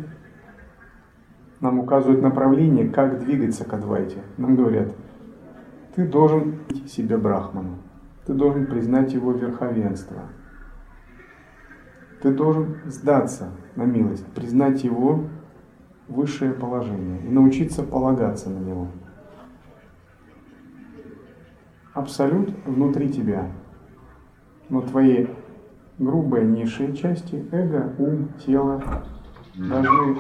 нам 1.60 1.80
указывает 1.80 2.22
направление, 2.22 2.88
как 2.88 3.20
двигаться 3.20 3.66
к 3.66 3.74
Адвайте. 3.74 4.20
Нам 4.38 4.56
говорят, 4.56 4.94
ты 5.96 6.08
должен 6.08 6.60
себя 6.88 7.18
Брахману, 7.18 7.78
ты 8.26 8.34
должен 8.34 8.68
признать 8.68 9.14
его 9.14 9.34
верховенство, 9.34 10.24
ты 12.26 12.32
должен 12.32 12.78
сдаться 12.88 13.52
на 13.76 13.84
милость, 13.84 14.26
признать 14.34 14.84
его 14.84 15.26
высшее 16.08 16.54
положение 16.54 17.22
и 17.22 17.30
научиться 17.30 17.84
полагаться 17.84 18.50
на 18.50 18.58
него. 18.58 18.88
Абсолют 21.94 22.50
внутри 22.66 23.10
тебя, 23.10 23.52
но 24.70 24.82
твои 24.82 25.28
грубые 26.00 26.46
низшие 26.46 26.96
части, 26.96 27.48
эго, 27.52 27.94
ум, 28.00 28.30
тело, 28.44 28.82
должны 29.54 30.18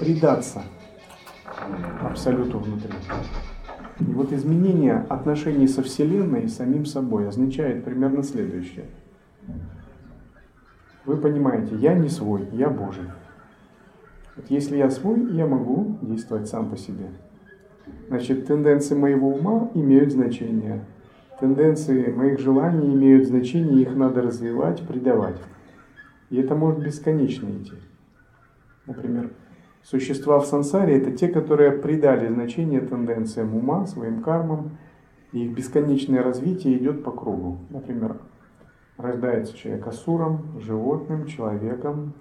предаться 0.00 0.62
абсолюту 2.00 2.58
внутри. 2.58 2.92
И 4.00 4.04
вот 4.06 4.32
изменение 4.32 5.06
отношений 5.08 5.68
со 5.68 5.84
Вселенной 5.84 6.42
и 6.42 6.48
самим 6.48 6.86
собой 6.86 7.28
означает 7.28 7.84
примерно 7.84 8.24
следующее. 8.24 8.86
Вы 11.04 11.16
понимаете, 11.16 11.74
я 11.76 11.94
не 11.94 12.08
свой, 12.08 12.48
я 12.52 12.70
Божий. 12.70 13.04
Вот 14.36 14.46
если 14.48 14.76
я 14.76 14.90
свой, 14.90 15.32
я 15.32 15.46
могу 15.46 15.98
действовать 16.00 16.48
сам 16.48 16.70
по 16.70 16.76
себе. 16.76 17.06
Значит, 18.08 18.46
тенденции 18.46 18.94
моего 18.94 19.34
ума 19.34 19.70
имеют 19.74 20.12
значение. 20.12 20.84
Тенденции 21.40 22.12
моих 22.12 22.38
желаний 22.38 22.94
имеют 22.94 23.26
значение, 23.26 23.82
их 23.82 23.96
надо 23.96 24.22
развивать, 24.22 24.86
придавать. 24.86 25.40
И 26.30 26.36
это 26.36 26.54
может 26.54 26.84
бесконечно 26.84 27.48
идти. 27.50 27.74
Например, 28.86 29.30
существа 29.82 30.38
в 30.38 30.46
сансаре– 30.46 30.96
это 30.98 31.10
те, 31.10 31.28
которые 31.28 31.72
придали 31.72 32.28
значение 32.32 32.80
тенденциям 32.80 33.56
ума, 33.56 33.86
своим 33.86 34.22
кармам, 34.22 34.78
и 35.32 35.46
их 35.46 35.56
бесконечное 35.56 36.22
развитие 36.22 36.76
идет 36.78 37.02
по 37.02 37.10
кругу. 37.10 37.58
Например, 37.70 38.18
рождается 39.02 39.56
человек 39.56 39.86
асуром, 39.86 40.60
животным, 40.60 41.26
человеком, 41.26 42.14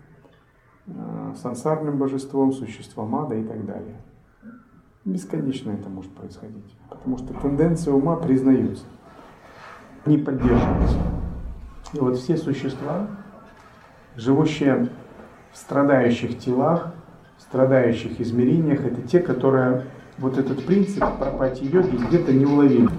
э, 0.88 1.34
сансарным 1.42 1.98
божеством, 1.98 2.52
существом 2.52 3.16
ада 3.16 3.36
и 3.36 3.44
так 3.44 3.66
далее. 3.66 3.96
Бесконечно 5.06 5.72
это 5.72 5.90
может 5.90 6.12
происходить, 6.12 6.76
потому 6.90 7.18
что 7.18 7.34
тенденции 7.34 7.90
ума 7.92 8.16
признаются, 8.18 8.84
не 10.06 10.18
поддерживаются. 10.18 10.98
И 11.94 12.00
вот 12.00 12.18
все 12.18 12.38
существа, 12.38 13.08
живущие 14.16 14.90
в 15.52 15.58
страдающих 15.58 16.38
телах, 16.40 16.94
в 17.38 17.42
страдающих 17.42 18.22
измерениях, 18.22 18.86
это 18.86 19.02
те, 19.02 19.20
которые 19.20 19.86
вот 20.18 20.38
этот 20.38 20.66
принцип 20.66 21.04
пропати 21.18 21.64
йоги 21.64 21.96
где-то 21.96 22.32
не 22.32 22.46
уловили. 22.46 22.90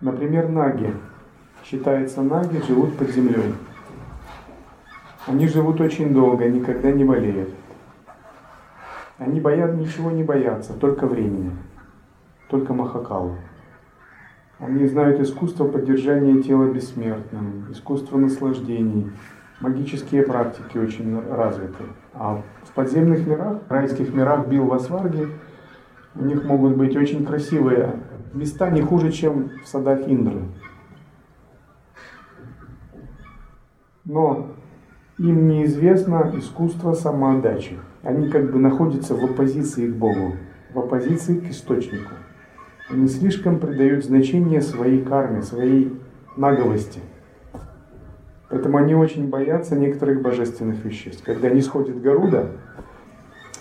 Например, 0.00 0.48
наги. 0.48 0.94
Считается, 1.64 2.20
наги 2.20 2.60
живут 2.68 2.94
под 2.98 3.08
землей. 3.08 3.54
Они 5.26 5.48
живут 5.48 5.80
очень 5.80 6.12
долго, 6.12 6.46
никогда 6.46 6.92
не 6.92 7.04
болеют. 7.04 7.48
Они 9.16 9.40
боят, 9.40 9.74
ничего 9.74 10.10
не 10.10 10.22
боятся, 10.22 10.74
только 10.74 11.06
времени, 11.06 11.52
только 12.50 12.74
Махакалу. 12.74 13.36
Они 14.58 14.86
знают 14.86 15.20
искусство 15.20 15.66
поддержания 15.66 16.42
тела 16.42 16.70
бессмертным, 16.70 17.68
искусство 17.70 18.18
наслаждений, 18.18 19.10
магические 19.60 20.24
практики 20.24 20.76
очень 20.76 21.18
развиты. 21.30 21.84
А 22.12 22.42
в 22.64 22.72
подземных 22.72 23.26
мирах, 23.26 23.62
в 23.66 23.72
райских 23.72 24.12
мирах 24.12 24.48
Билвасварги, 24.48 25.28
у 26.14 26.24
них 26.24 26.44
могут 26.44 26.76
быть 26.76 26.94
очень 26.94 27.24
красивые 27.24 28.00
места, 28.34 28.68
не 28.68 28.82
хуже, 28.82 29.10
чем 29.10 29.50
в 29.64 29.66
садах 29.66 30.06
Индры. 30.06 30.42
Но 34.04 34.48
им 35.18 35.48
неизвестно 35.48 36.32
искусство 36.36 36.92
самоотдачи. 36.92 37.78
Они 38.02 38.28
как 38.28 38.52
бы 38.52 38.58
находятся 38.58 39.14
в 39.14 39.24
оппозиции 39.24 39.86
к 39.86 39.94
Богу, 39.94 40.34
в 40.72 40.78
оппозиции 40.78 41.38
к 41.38 41.50
источнику. 41.50 42.12
Они 42.90 43.08
слишком 43.08 43.58
придают 43.58 44.04
значение 44.04 44.60
своей 44.60 45.02
карме, 45.02 45.40
своей 45.40 45.98
наговости. 46.36 47.00
Поэтому 48.50 48.76
они 48.76 48.94
очень 48.94 49.30
боятся 49.30 49.74
некоторых 49.74 50.20
божественных 50.20 50.84
веществ. 50.84 51.24
Когда 51.24 51.48
не 51.48 51.62
сходит 51.62 52.02
Гаруда, 52.02 52.50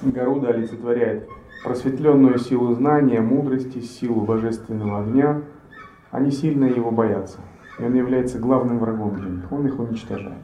Гаруда 0.01 0.49
олицетворяет 0.49 1.29
просветленную 1.63 2.38
силу 2.38 2.73
знания, 2.73 3.21
мудрости, 3.21 3.79
силу 3.79 4.21
божественного 4.21 4.99
огня, 4.99 5.41
они 6.12 6.32
сильно 6.32 6.65
его 6.65 6.91
боятся. 6.91 7.39
И 7.79 7.83
он 7.83 7.93
является 7.95 8.39
главным 8.39 8.79
врагом 8.79 9.15
для 9.15 9.29
них, 9.29 9.51
он 9.51 9.67
их 9.67 9.79
уничтожает 9.79 10.38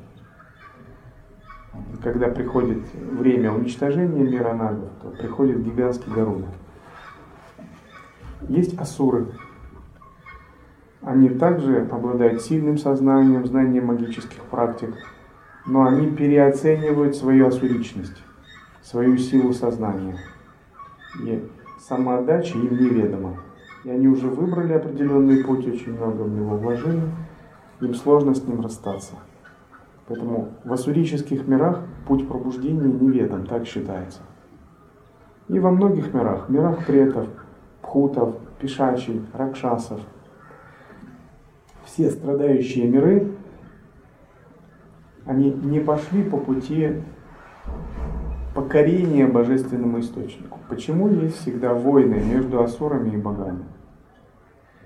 когда 2.02 2.28
приходит 2.28 2.80
время 2.94 3.52
уничтожения 3.52 4.24
мира 4.24 4.54
нагов, 4.54 4.90
то 5.02 5.10
приходит 5.10 5.64
гигантский 5.64 6.12
Гаруда. 6.12 6.48
Есть 8.48 8.80
асуры. 8.80 9.28
Они 11.02 11.30
также 11.30 11.88
обладают 11.92 12.42
сильным 12.42 12.78
сознанием, 12.78 13.46
знанием 13.46 13.86
магических 13.86 14.42
практик, 14.44 14.94
но 15.66 15.86
они 15.86 16.10
переоценивают 16.12 17.16
свою 17.16 17.48
асуричность, 17.48 18.22
свою 18.82 19.18
силу 19.18 19.54
сознания. 19.54 20.18
И 21.24 21.48
самоотдача 21.80 22.58
им 22.58 22.78
неведома. 22.78 23.38
И 23.84 23.90
они 23.90 24.08
уже 24.08 24.28
выбрали 24.28 24.74
определенный 24.74 25.44
путь, 25.44 25.68
очень 25.68 25.96
много 25.96 26.24
в 26.24 26.30
него 26.30 26.58
вложили, 26.58 27.02
им 27.82 27.94
сложно 27.94 28.36
с 28.36 28.44
ним 28.46 28.62
расстаться. 28.62 29.16
Поэтому 30.08 30.50
в 30.64 30.74
ассурических 30.74 31.48
мирах 31.48 31.82
путь 32.08 32.28
пробуждения 32.28 32.92
неведом, 32.92 33.46
так 33.46 33.66
считается. 33.66 34.22
И 35.48 35.60
во 35.60 35.72
многих 35.72 36.14
мирах, 36.14 36.50
мирах 36.50 36.86
претов, 36.86 37.28
пхутов, 37.82 38.36
пишачей, 38.60 39.26
ракшасов, 39.34 40.02
все 41.86 42.10
страдающие 42.10 42.88
миры, 42.88 43.32
они 45.26 45.52
не 45.52 45.80
пошли 45.80 46.24
по 46.24 46.38
пути 46.38 47.04
покорения 48.54 49.28
божественному 49.28 50.00
источнику. 50.00 50.60
Почему 50.70 51.10
есть 51.10 51.38
всегда 51.42 51.74
войны 51.74 52.22
между 52.22 52.62
асурами 52.62 53.12
и 53.12 53.18
богами? 53.18 53.66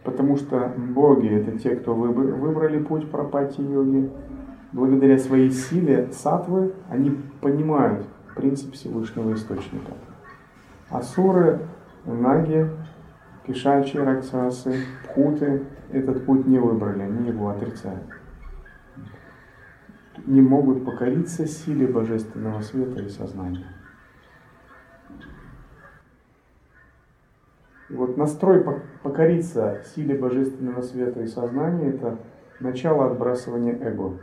Потому 0.03 0.37
что 0.37 0.71
боги 0.75 1.29
это 1.29 1.57
те, 1.57 1.75
кто 1.75 1.93
выбрали 1.95 2.79
путь 2.79 3.09
пропати 3.09 3.61
йоги, 3.61 4.09
благодаря 4.73 5.17
своей 5.17 5.51
силе 5.51 6.09
сатвы, 6.11 6.73
они 6.89 7.11
понимают 7.41 8.05
принцип 8.35 8.73
Всевышнего 8.73 9.33
Источника. 9.33 9.93
Асуры, 10.89 11.61
наги, 12.05 12.69
Кишачи, 13.47 13.97
Раксасы, 13.97 14.75
Пхуты 15.05 15.63
этот 15.91 16.25
путь 16.25 16.47
не 16.47 16.59
выбрали, 16.59 17.03
они 17.03 17.29
его 17.29 17.49
отрицают. 17.49 18.03
Не 20.25 20.41
могут 20.41 20.85
покориться 20.85 21.47
силе 21.47 21.87
божественного 21.87 22.61
света 22.61 23.01
и 23.01 23.09
сознания. 23.09 23.65
И 27.89 27.95
вот 27.95 28.17
настрой 28.17 28.63
покориться 29.03 29.83
силе 29.93 30.15
божественного 30.15 30.81
света 30.81 31.21
и 31.21 31.27
сознания– 31.27 31.89
это 31.93 32.19
начало 32.59 33.11
отбрасывания 33.11 33.77
эго. 33.79 34.19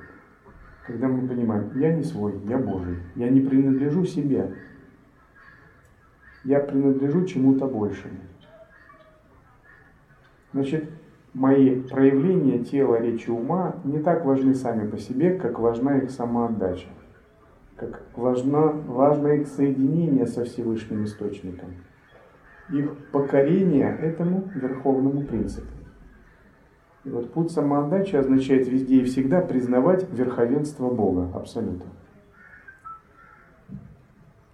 Когда 0.86 1.08
мы 1.08 1.28
понимаем, 1.28 1.78
я 1.78 1.92
не 1.92 2.02
свой, 2.02 2.40
я 2.46 2.58
Божий, 2.58 2.98
я 3.14 3.28
не 3.28 3.40
принадлежу 3.40 4.04
себе, 4.04 4.56
я 6.44 6.60
принадлежу 6.60 7.24
чему-то 7.26 7.66
большему. 7.66 8.18
Значит, 10.52 10.90
мои 11.34 11.80
проявления 11.80 12.64
тела, 12.64 13.00
речи, 13.00 13.30
ума 13.30 13.76
не 13.84 14.00
так 14.00 14.24
важны 14.24 14.54
сами 14.54 14.88
по 14.88 14.98
себе, 14.98 15.38
как 15.38 15.58
важна 15.58 15.98
их 15.98 16.10
самоотдача, 16.10 16.88
как 17.76 18.02
важно, 18.16 18.72
важно 18.86 19.28
их 19.28 19.46
соединение 19.46 20.26
со 20.26 20.44
Всевышним 20.44 21.04
Источником, 21.04 21.70
их 22.70 22.96
покорение 23.12 23.96
этому 24.00 24.50
верховному 24.54 25.22
принципу. 25.22 25.68
И 27.04 27.08
вот 27.08 27.32
путь 27.32 27.50
самоотдачи 27.50 28.16
означает 28.16 28.68
везде 28.68 28.96
и 28.96 29.04
всегда 29.04 29.40
признавать 29.40 30.06
верховенство 30.12 30.90
Бога, 30.90 31.30
абсолютно. 31.34 31.86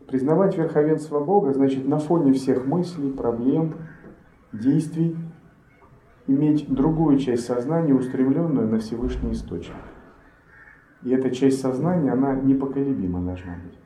Признавать 0.06 0.56
верховенство 0.56 1.18
Бога 1.18 1.52
значит 1.52 1.88
на 1.88 1.98
фоне 1.98 2.32
всех 2.32 2.64
мыслей, 2.64 3.10
проблем, 3.10 3.74
действий 4.52 5.16
иметь 6.26 6.72
другую 6.72 7.18
часть 7.18 7.46
сознания, 7.46 7.94
устремленную 7.94 8.68
на 8.68 8.78
Всевышний 8.78 9.32
Источник. 9.32 9.76
И 11.02 11.10
эта 11.10 11.30
часть 11.30 11.60
сознания, 11.60 12.12
она 12.12 12.34
непоколебима 12.34 13.20
должна 13.20 13.54
быть. 13.64 13.78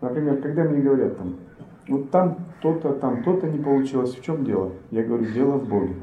Например, 0.00 0.40
когда 0.42 0.64
мне 0.64 0.82
говорят 0.82 1.16
там, 1.16 1.36
вот 1.88 2.10
там 2.10 2.38
то-то, 2.60 2.92
там 2.92 3.22
то-то 3.22 3.48
не 3.48 3.58
получилось, 3.58 4.14
в 4.14 4.22
чем 4.22 4.44
дело? 4.44 4.72
Я 4.90 5.04
говорю, 5.04 5.24
дело 5.32 5.52
в 5.52 5.68
Боге. 5.68 5.94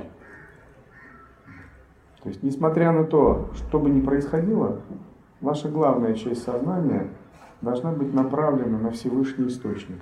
То 2.23 2.29
есть, 2.29 2.43
несмотря 2.43 2.91
на 2.91 3.03
то, 3.03 3.49
что 3.53 3.79
бы 3.79 3.89
ни 3.89 4.01
происходило, 4.01 4.81
ваша 5.41 5.69
главная 5.69 6.13
часть 6.13 6.43
сознания 6.43 7.07
должна 7.61 7.91
быть 7.91 8.13
направлена 8.13 8.77
на 8.77 8.91
Всевышний 8.91 9.47
Источник. 9.47 9.99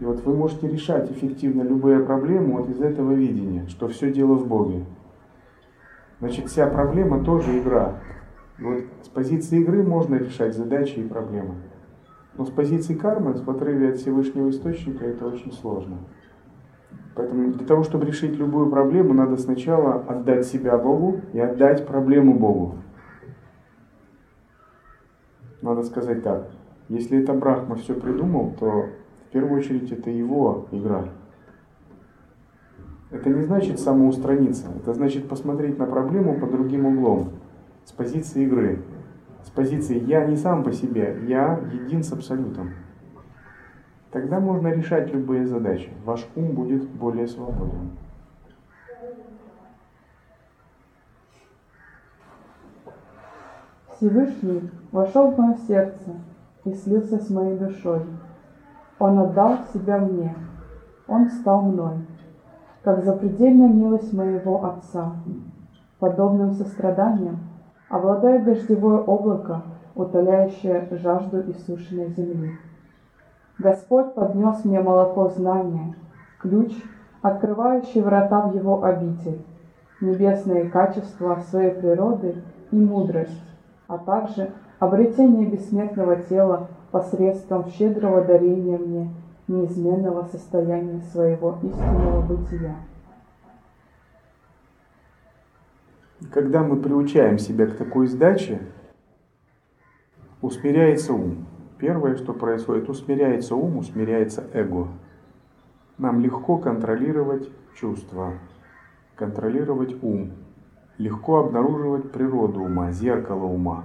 И 0.00 0.04
вот 0.04 0.24
вы 0.24 0.34
можете 0.34 0.66
решать 0.66 1.10
эффективно 1.12 1.62
любые 1.62 2.00
проблемы 2.00 2.56
вот 2.56 2.70
из 2.70 2.80
этого 2.80 3.12
видения, 3.12 3.66
что 3.68 3.86
все 3.88 4.10
дело 4.10 4.34
в 4.34 4.48
Боге. 4.48 4.86
Значит, 6.20 6.48
вся 6.48 6.66
проблема 6.66 7.22
тоже 7.22 7.58
игра. 7.58 8.00
И 8.58 8.62
вот 8.62 8.84
с 9.02 9.08
позиции 9.08 9.60
игры 9.60 9.82
можно 9.82 10.16
решать 10.16 10.56
задачи 10.56 10.98
и 10.98 11.08
проблемы. 11.08 11.56
Но 12.36 12.46
с 12.46 12.50
позиции 12.50 12.94
кармы, 12.94 13.34
в 13.34 13.50
отрыве 13.50 13.90
от 13.90 13.96
Всевышнего 13.96 14.48
Источника, 14.48 15.04
это 15.04 15.26
очень 15.26 15.52
сложно. 15.52 15.98
Поэтому 17.14 17.52
для 17.52 17.66
того, 17.66 17.82
чтобы 17.82 18.06
решить 18.06 18.38
любую 18.38 18.70
проблему, 18.70 19.12
надо 19.12 19.36
сначала 19.36 19.96
отдать 19.96 20.46
себя 20.46 20.78
Богу 20.78 21.20
и 21.34 21.40
отдать 21.40 21.86
проблему 21.86 22.38
Богу. 22.38 22.76
Надо 25.60 25.82
сказать 25.82 26.22
так, 26.22 26.50
если 26.88 27.22
это 27.22 27.34
Брахма 27.34 27.76
все 27.76 27.92
придумал, 27.92 28.54
то 28.58 28.86
в 29.30 29.32
первую 29.32 29.60
очередь 29.60 29.92
это 29.92 30.10
его 30.10 30.66
игра. 30.72 31.04
Это 33.12 33.30
не 33.30 33.42
значит 33.42 33.78
самоустраниться, 33.78 34.66
это 34.76 34.92
значит 34.92 35.28
посмотреть 35.28 35.78
на 35.78 35.86
проблему 35.86 36.40
под 36.40 36.50
другим 36.50 36.86
углом, 36.86 37.30
с 37.84 37.92
позиции 37.92 38.42
игры, 38.42 38.82
с 39.44 39.50
позиции 39.50 40.00
«я 40.00 40.26
не 40.26 40.36
сам 40.36 40.64
по 40.64 40.72
себе, 40.72 41.16
я 41.28 41.60
един 41.72 42.02
с 42.02 42.12
Абсолютом». 42.12 42.70
Тогда 44.10 44.40
можно 44.40 44.66
решать 44.68 45.12
любые 45.14 45.46
задачи. 45.46 45.90
Ваш 46.04 46.26
ум 46.34 46.50
будет 46.50 46.88
более 46.88 47.28
свободен. 47.28 47.90
Всевышний 53.94 54.68
вошел 54.90 55.30
в 55.30 55.38
мое 55.38 55.56
сердце 55.68 56.16
и 56.64 56.74
слился 56.74 57.18
с 57.18 57.30
моей 57.30 57.56
душой. 57.56 58.02
Он 59.00 59.18
отдал 59.18 59.56
себя 59.72 59.96
мне. 59.96 60.36
Он 61.08 61.26
стал 61.30 61.62
мной, 61.62 62.06
как 62.84 63.02
запредельная 63.02 63.68
милость 63.68 64.12
моего 64.12 64.64
Отца. 64.64 65.14
Подобным 65.98 66.52
состраданием 66.52 67.38
обладает 67.88 68.44
дождевое 68.44 68.98
облако, 68.98 69.62
утоляющее 69.94 70.86
жажду 70.92 71.40
иссушенной 71.50 72.10
земли. 72.10 72.58
Господь 73.58 74.14
поднес 74.14 74.64
мне 74.64 74.80
молоко 74.80 75.28
знания, 75.28 75.94
ключ, 76.38 76.72
открывающий 77.22 78.02
врата 78.02 78.42
в 78.42 78.54
Его 78.54 78.84
обитель, 78.84 79.44
небесные 80.02 80.68
качества 80.68 81.42
своей 81.48 81.72
природы 81.72 82.42
и 82.70 82.76
мудрость, 82.76 83.44
а 83.88 83.96
также 83.96 84.52
обретение 84.78 85.46
бессмертного 85.46 86.16
тела 86.16 86.68
посредством 86.90 87.70
щедрого 87.70 88.24
дарения 88.24 88.78
мне 88.78 89.10
неизменного 89.48 90.24
состояния 90.24 91.00
своего 91.12 91.58
истинного 91.62 92.22
бытия. 92.22 92.76
Когда 96.32 96.62
мы 96.62 96.76
приучаем 96.76 97.38
себя 97.38 97.66
к 97.66 97.76
такой 97.76 98.06
сдаче, 98.06 98.60
усмиряется 100.40 101.12
ум. 101.12 101.46
Первое, 101.78 102.16
что 102.16 102.34
происходит, 102.34 102.88
усмиряется 102.88 103.56
ум, 103.56 103.78
усмиряется 103.78 104.44
эго. 104.52 104.88
Нам 105.96 106.20
легко 106.20 106.58
контролировать 106.58 107.48
чувства, 107.74 108.34
контролировать 109.16 109.96
ум, 110.02 110.32
легко 110.98 111.38
обнаруживать 111.38 112.12
природу 112.12 112.60
ума, 112.62 112.92
зеркало 112.92 113.44
ума. 113.44 113.84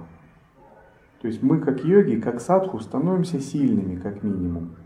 То 1.26 1.30
есть 1.30 1.42
мы 1.42 1.58
как 1.58 1.84
йоги, 1.84 2.20
как 2.20 2.40
садху 2.40 2.78
становимся 2.78 3.40
сильными, 3.40 3.96
как 3.96 4.22
минимум. 4.22 4.76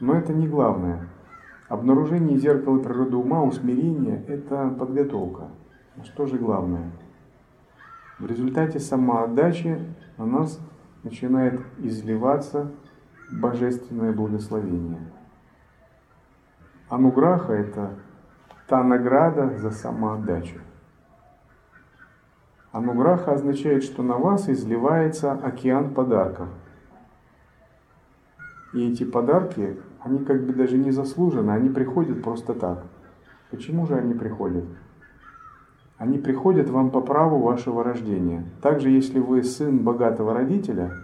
Но 0.00 0.14
это 0.16 0.32
не 0.32 0.48
главное. 0.48 1.08
Обнаружение 1.68 2.36
зеркала 2.36 2.80
природы 2.80 3.14
ума, 3.14 3.44
усмирение– 3.44 4.24
это 4.26 4.68
подготовка. 4.70 5.50
Что 6.02 6.26
же 6.26 6.38
главное? 6.38 6.90
В 8.18 8.26
результате 8.26 8.80
самоотдачи 8.80 9.78
на 10.18 10.26
нас 10.26 10.58
начинает 11.04 11.60
изливаться 11.78 12.72
божественное 13.30 14.12
благословение. 14.12 14.98
Ануграха– 16.88 17.52
это 17.52 17.94
та 18.66 18.82
награда 18.82 19.56
за 19.58 19.70
самоотдачу. 19.70 20.58
Ануграха 22.72 23.34
означает, 23.34 23.84
что 23.84 24.02
на 24.02 24.16
вас 24.16 24.48
изливается 24.48 25.32
океан 25.32 25.92
подарков. 25.92 26.48
И 28.72 28.90
эти 28.90 29.04
подарки, 29.04 29.76
они 30.00 30.24
как 30.24 30.46
бы 30.46 30.54
даже 30.54 30.78
не 30.78 30.90
заслужены, 30.90 31.50
они 31.50 31.68
приходят 31.68 32.22
просто 32.22 32.54
так. 32.54 32.84
Почему 33.50 33.86
же 33.86 33.94
они 33.94 34.14
приходят? 34.14 34.64
Они 35.98 36.16
приходят 36.16 36.70
вам 36.70 36.90
по 36.90 37.02
праву 37.02 37.38
вашего 37.38 37.84
рождения. 37.84 38.44
Также, 38.62 38.88
если 38.88 39.18
вы 39.18 39.44
сын 39.44 39.78
богатого 39.78 40.32
родителя, 40.32 40.94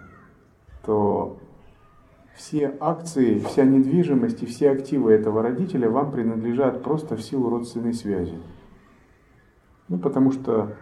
то 0.83 1.37
все 2.35 2.75
акции, 2.79 3.39
вся 3.39 3.63
недвижимость 3.63 4.41
и 4.41 4.47
все 4.47 4.71
активы 4.71 5.11
этого 5.11 5.43
родителя 5.43 5.89
вам 5.89 6.11
принадлежат 6.11 6.81
просто 6.81 7.15
в 7.15 7.21
силу 7.21 7.49
родственной 7.49 7.93
связи. 7.93 8.39
Ну, 9.87 9.99
потому 9.99 10.31
что 10.31 10.73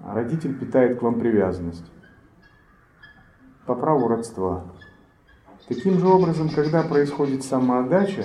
родитель 0.00 0.58
питает 0.58 0.98
к 0.98 1.02
вам 1.02 1.18
привязанность 1.18 1.90
по 3.66 3.74
праву 3.74 4.08
родства. 4.08 4.64
Таким 5.68 5.98
же 5.98 6.06
образом, 6.06 6.50
когда 6.50 6.82
происходит 6.82 7.42
самоотдача, 7.42 8.24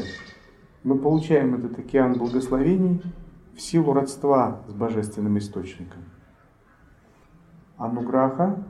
мы 0.83 0.97
получаем 0.97 1.55
этот 1.55 1.79
океан 1.79 2.13
благословений– 2.13 3.01
в 3.59 3.61
силу 3.61 3.91
родства 3.91 4.63
с 4.69 4.73
божественным 4.73 5.37
источником. 5.37 6.05
Ануграха 7.75 8.63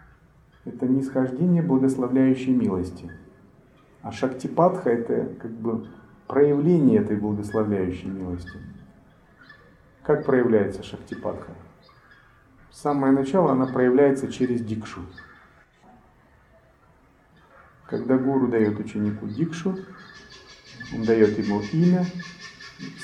–это 0.66 0.86
нисхождение 0.86 1.62
благословляющей 1.62 2.52
милости. 2.52 3.10
А 4.02 4.12
Шактипатха– 4.12 4.90
это 4.90 5.34
как 5.40 5.52
бы 5.52 5.86
проявление 6.26 7.00
этой 7.00 7.16
благословляющей 7.16 8.10
милости. 8.10 8.58
Как 10.02 10.26
проявляется 10.26 10.82
Шактипатха? 10.82 11.52
Самое 12.76 13.10
начало 13.10 13.52
она 13.52 13.64
проявляется 13.64 14.30
через 14.30 14.60
дикшу. 14.60 15.00
Когда 17.86 18.18
гуру 18.18 18.48
дает 18.48 18.78
ученику 18.78 19.26
дикшу, 19.26 19.78
он 20.92 21.04
дает 21.04 21.38
ему 21.38 21.62
имя, 21.72 22.04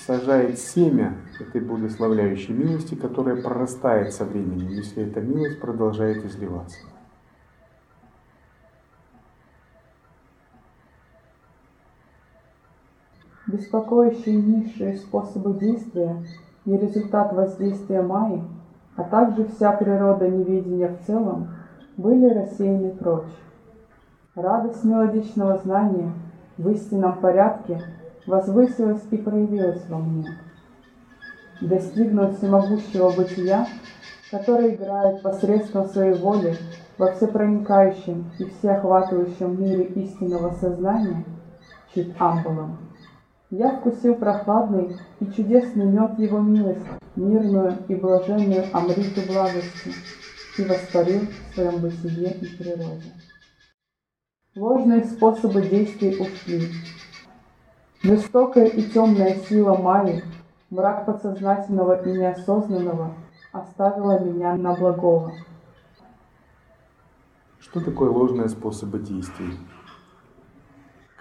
сажает 0.06 0.58
семя 0.58 1.16
этой 1.40 1.62
благословляющей 1.62 2.52
милости, 2.52 2.94
которая 2.96 3.40
прорастает 3.40 4.12
со 4.12 4.26
временем, 4.26 4.68
если 4.68 5.04
эта 5.04 5.22
милость 5.22 5.58
продолжает 5.58 6.22
изливаться. 6.22 6.76
Беспокоящие 13.46 14.36
низшие 14.36 14.98
способы 14.98 15.58
действия 15.58 16.22
и 16.66 16.76
результат 16.76 17.32
воздействия 17.32 18.02
Майи, 18.02 18.44
а 19.02 19.04
также 19.04 19.46
вся 19.48 19.72
природа 19.72 20.28
неведения 20.28 20.88
в 20.88 21.04
целом, 21.06 21.48
были 21.96 22.32
рассеяны 22.32 22.92
прочь. 22.92 23.32
Радость 24.36 24.84
мелодичного 24.84 25.58
знания 25.58 26.12
в 26.56 26.68
истинном 26.70 27.18
порядке 27.18 27.82
возвысилась 28.26 29.02
и 29.10 29.16
проявилась 29.16 29.84
во 29.88 29.98
мне. 29.98 30.28
Достигнув 31.60 32.38
всемогущего 32.38 33.10
бытия, 33.10 33.66
который 34.30 34.74
играет 34.74 35.22
посредством 35.22 35.86
своей 35.86 36.14
воли 36.14 36.56
во 36.96 37.10
всепроникающем 37.12 38.30
и 38.38 38.44
всеохватывающем 38.44 39.60
мире 39.60 39.84
истинного 39.84 40.54
сознания, 40.54 41.24
чит 41.92 42.14
амбулом, 42.18 42.78
я 43.52 43.76
вкусил 43.76 44.14
прохладный 44.14 44.96
и 45.20 45.26
чудесный 45.26 45.84
мед 45.84 46.18
его 46.18 46.40
милости, 46.40 46.88
мирную 47.16 47.76
и 47.86 47.94
блаженную 47.94 48.64
амриту 48.72 49.20
благости, 49.30 49.92
и 50.56 50.64
воспарил 50.64 51.20
в 51.20 51.54
своем 51.54 51.80
бытие 51.80 52.34
и 52.34 52.46
природе. 52.56 53.12
Ложные 54.56 55.04
способы 55.04 55.62
действий 55.62 56.16
ушли, 56.18 56.68
Жестокая 58.02 58.66
и 58.66 58.82
темная 58.90 59.36
сила 59.36 59.76
Майи, 59.76 60.24
мрак 60.70 61.04
подсознательного 61.04 62.02
и 62.02 62.18
неосознанного, 62.18 63.14
оставила 63.52 64.18
меня 64.18 64.54
на 64.56 64.74
благого. 64.74 65.34
Что 67.60 67.80
такое 67.80 68.10
ложные 68.10 68.48
способы 68.48 68.98
действий? 68.98 69.52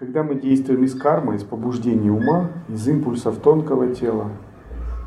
Когда 0.02 0.24
мы 0.24 0.34
действуем 0.34 0.84
из 0.84 0.96
кармы, 0.96 1.36
из 1.36 1.44
побуждения 1.44 2.12
ума, 2.12 2.50
из 2.68 2.88
импульсов 2.88 3.38
тонкого 3.38 3.94
тела, 3.94 4.32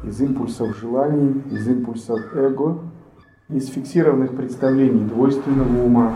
из 0.04 0.20
импульсов 0.20 0.78
желаний, 0.78 1.42
из 1.50 1.66
импульсов 1.66 2.20
эго, 2.33 2.78
из 3.48 3.70
фиксированных 3.70 4.37
представлений 4.37 5.04
двойственного 5.04 5.85
ума, 5.85 6.14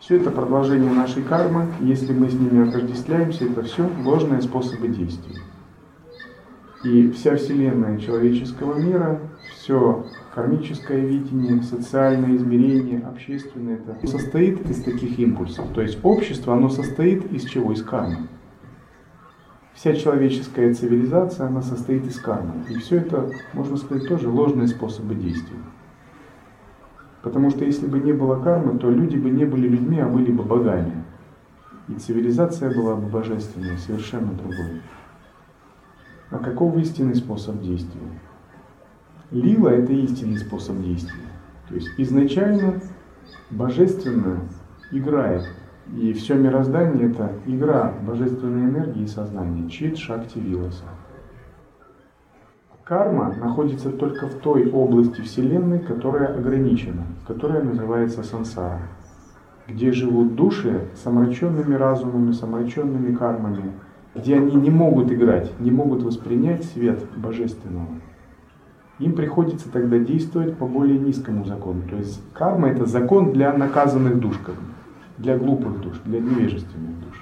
все 0.00 0.16
это 0.16 0.32
продолжение 0.32 0.92
нашей 0.92 1.22
кармы, 1.22 1.66
если 1.78 2.12
мы 2.12 2.30
с 2.30 2.34
ними 2.34 2.68
отождествляемся, 2.68 3.44
это 3.44 3.62
все 3.62 3.88
ложные 4.04 4.42
способы 4.42 4.88
действия. 4.88 5.38
И 6.82 7.12
вся 7.12 7.36
вселенная 7.36 7.96
человеческого 7.98 8.74
мира, 8.74 9.20
все 9.54 10.04
кармическое 10.34 11.00
видение, 11.00 11.62
социальное 11.62 12.36
измерение, 12.36 13.00
общественное, 13.00 13.76
это 13.76 14.06
состоит 14.06 14.68
из 14.68 14.82
таких 14.82 15.18
импульсов. 15.18 15.68
То 15.74 15.82
есть 15.82 15.98
общество, 16.02 16.54
оно 16.54 16.68
состоит 16.68 17.30
из 17.32 17.44
чего? 17.44 17.72
Из 17.72 17.82
кармы. 17.82 18.28
Вся 19.74 19.94
человеческая 19.94 20.72
цивилизация, 20.74 21.46
она 21.46 21.62
состоит 21.62 22.06
из 22.06 22.18
кармы. 22.18 22.64
И 22.70 22.78
все 22.78 22.98
это, 22.98 23.30
можно 23.52 23.76
сказать, 23.76 24.08
тоже 24.08 24.28
ложные 24.28 24.68
способы 24.68 25.14
действия. 25.14 25.58
Потому 27.22 27.50
что 27.50 27.64
если 27.64 27.86
бы 27.86 28.00
не 28.00 28.12
было 28.12 28.42
кармы, 28.42 28.78
то 28.78 28.90
люди 28.90 29.16
бы 29.16 29.30
не 29.30 29.44
были 29.44 29.68
людьми, 29.68 30.00
а 30.00 30.08
были 30.08 30.30
бы 30.30 30.42
богами. 30.42 31.04
И 31.88 31.94
цивилизация 31.94 32.74
была 32.74 32.96
бы 32.96 33.08
божественной, 33.08 33.78
совершенно 33.78 34.32
другой. 34.32 34.82
А 36.30 36.38
каков 36.38 36.76
истинный 36.76 37.14
способ 37.14 37.60
действия? 37.60 38.00
Лила– 39.32 39.70
это 39.72 39.94
истинный 39.94 40.36
способ 40.36 40.78
действия. 40.82 41.24
То 41.68 41.74
есть 41.74 41.88
изначально 41.96 42.80
божественное 43.50 44.40
играет. 44.90 45.44
И 45.96 46.12
все 46.12 46.34
мироздание– 46.34 47.06
это 47.10 47.32
игра 47.46 47.94
божественной 48.06 48.68
энергии 48.68 49.04
и 49.04 49.06
сознания. 49.06 49.70
Чит 49.70 49.96
Шакти 49.96 50.38
Виласа. 50.38 50.84
Карма 52.84 53.34
находится 53.34 53.90
только 53.90 54.26
в 54.26 54.34
той 54.34 54.70
области 54.70 55.22
Вселенной, 55.22 55.78
которая 55.78 56.36
ограничена, 56.36 57.06
которая 57.26 57.62
называется 57.62 58.22
сансара, 58.22 58.82
где 59.66 59.92
живут 59.92 60.34
души 60.34 60.88
с 60.94 61.06
омраченными 61.06 61.74
разумами, 61.74 62.32
с 62.32 62.42
омраченными 62.42 63.14
кармами, 63.14 63.72
где 64.14 64.36
они 64.36 64.56
не 64.56 64.68
могут 64.68 65.10
играть, 65.10 65.58
не 65.58 65.70
могут 65.70 66.02
воспринять 66.02 66.64
свет 66.64 67.02
божественного. 67.16 67.88
Им 69.02 69.14
приходится 69.14 69.68
тогда 69.68 69.98
действовать 69.98 70.56
по 70.56 70.66
более 70.66 70.96
низкому 70.96 71.44
закону. 71.44 71.82
То 71.90 71.96
есть 71.96 72.22
карма 72.32 72.68
это 72.68 72.86
закон 72.86 73.32
для 73.32 73.52
наказанных 73.52 74.20
душ, 74.20 74.38
для 75.18 75.36
глупых 75.36 75.80
душ, 75.80 75.98
для 76.04 76.20
невежественных 76.20 77.00
душ. 77.00 77.20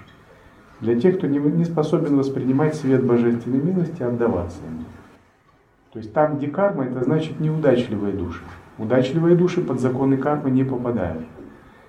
Для 0.81 1.01
тех, 1.01 1.16
кто 1.16 1.27
не 1.27 1.64
способен 1.64 2.19
воспринимать 2.19 2.75
свет 2.75 3.03
божественной 3.03 3.62
милости, 3.62 4.03
отдаваться 4.03 4.59
ему. 4.66 4.85
То 5.95 6.01
есть 6.01 6.12
там, 6.12 6.37
где 6.37 6.49
карма, 6.49 6.85
это 6.85 7.03
значит 7.03 7.40
неудачливые 7.40 8.12
души. 8.12 8.43
Удачливые 8.77 9.35
души 9.35 9.62
под 9.62 9.81
законы 9.81 10.19
кармы 10.19 10.51
не 10.51 10.64
попадают. 10.64 11.25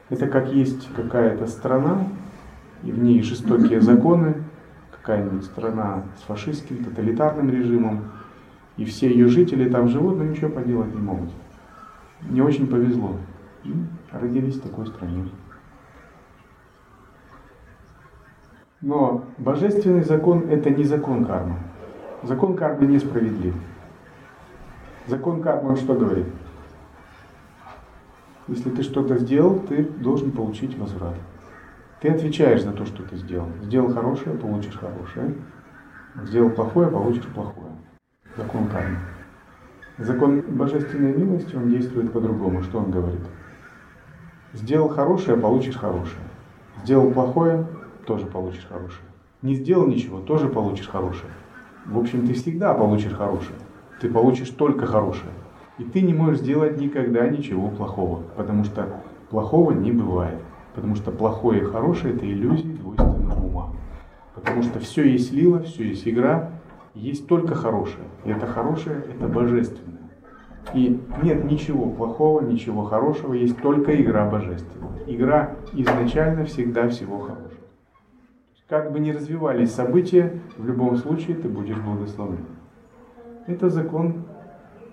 Это 0.09 0.27
как 0.27 0.53
есть 0.53 0.87
какая-то 0.95 1.47
страна, 1.47 2.07
и 2.83 2.93
в 2.93 3.03
ней 3.03 3.21
жестокие 3.23 3.81
законы, 3.81 4.35
какая-нибудь 4.91 5.43
страна 5.43 6.03
с 6.17 6.21
фашистским, 6.23 6.85
тоталитарным 6.85 7.49
режимом, 7.49 8.05
и 8.77 8.85
все 8.85 9.09
ее 9.09 9.27
жители 9.27 9.69
там 9.69 9.89
живут, 9.89 10.17
но 10.17 10.23
ничего 10.23 10.49
поделать 10.49 10.93
не 10.93 11.01
могут. 11.01 11.29
Не 12.29 12.41
очень 12.41 12.67
повезло. 12.67 13.17
И 13.63 13.73
родились 14.11 14.55
в 14.55 14.61
такой 14.61 14.87
стране. 14.87 15.29
Но 18.81 19.25
божественный 19.37 20.03
закон– 20.03 20.47
это 20.49 20.71
не 20.71 20.83
закон 20.83 21.25
кармы. 21.25 21.57
Закон 22.23 22.55
кармы 22.55 22.87
несправедлив. 22.87 23.55
Закон 25.07 25.41
кармы 25.41 25.75
что 25.75 25.93
говорит? 25.93 26.25
Если 28.47 28.69
ты 28.69 28.81
что-то 28.81 29.17
сделал, 29.17 29.59
ты 29.59 29.83
должен 29.83 30.31
получить 30.31 30.77
возврат. 30.77 31.15
Ты 32.01 32.09
отвечаешь 32.09 32.63
за 32.63 32.71
то, 32.71 32.85
что 32.85 33.03
ты 33.03 33.15
сделал. 33.17 33.47
Сделал 33.61 33.93
хорошее, 33.93 34.35
получишь 34.35 34.75
хорошее. 34.75 35.35
Сделал 36.23 36.49
плохое, 36.49 36.89
получишь 36.89 37.27
плохое. 37.27 37.70
Закон 38.37 38.67
кармы. 38.67 38.97
Закон 39.97 40.41
божественной 40.41 41.15
милости, 41.15 41.55
он 41.55 41.69
действует 41.69 42.11
по-другому. 42.11 42.63
Что 42.63 42.79
он 42.79 42.91
говорит? 42.91 43.21
Сделал 44.53 44.89
хорошее, 44.89 45.37
получишь 45.37 45.75
хорошее. 45.75 46.23
Сделал 46.83 47.11
плохое, 47.11 47.67
тоже 48.05 48.25
получишь 48.25 48.65
хорошее. 48.67 49.05
Не 49.41 49.55
сделал 49.55 49.87
ничего, 49.87 50.19
тоже 50.19 50.47
получишь 50.47 50.87
хорошее. 50.87 51.31
В 51.85 51.97
общем, 51.99 52.27
ты 52.27 52.33
всегда 52.33 52.73
получишь 52.73 53.13
хорошее 53.13 53.57
ты 54.01 54.09
получишь 54.09 54.49
только 54.49 54.87
хорошее. 54.87 55.31
И 55.77 55.83
ты 55.83 56.01
не 56.01 56.13
можешь 56.13 56.39
сделать 56.39 56.79
никогда 56.79 57.27
ничего 57.27 57.69
плохого, 57.69 58.23
потому 58.35 58.63
что 58.65 59.01
плохого 59.29 59.71
не 59.71 59.91
бывает. 59.91 60.39
Потому 60.73 60.95
что 60.95 61.11
плохое 61.11 61.61
и 61.61 61.65
хорошее– 61.65 62.13
это 62.15 62.25
иллюзии 62.25 62.71
двойственного 62.73 63.39
ума. 63.39 63.69
Потому 64.33 64.63
что 64.63 64.79
все 64.79 65.03
есть 65.03 65.31
лила, 65.31 65.59
все 65.61 65.83
есть 65.83 66.07
игра, 66.07 66.49
есть 66.93 67.27
только 67.27 67.55
хорошее. 67.55 68.05
И 68.25 68.31
это 68.31 68.47
хорошее– 68.47 69.03
это 69.09 69.27
божественное. 69.27 70.01
И 70.73 71.01
нет 71.23 71.43
ничего 71.43 71.89
плохого, 71.89 72.41
ничего 72.41 72.83
хорошего, 72.83 73.33
есть 73.33 73.59
только 73.61 73.99
игра 74.01 74.29
божественная. 74.29 74.91
Игра 75.07 75.55
изначально 75.73 76.45
всегда 76.45 76.87
всего 76.89 77.19
хорошего. 77.19 77.51
Как 78.67 78.91
бы 78.91 78.99
ни 78.99 79.11
развивались 79.11 79.73
события, 79.73 80.39
в 80.57 80.65
любом 80.65 80.95
случае 80.95 81.35
ты 81.35 81.49
будешь 81.49 81.77
благословлен. 81.77 82.45
Это 83.47 83.69
закон 83.69 84.23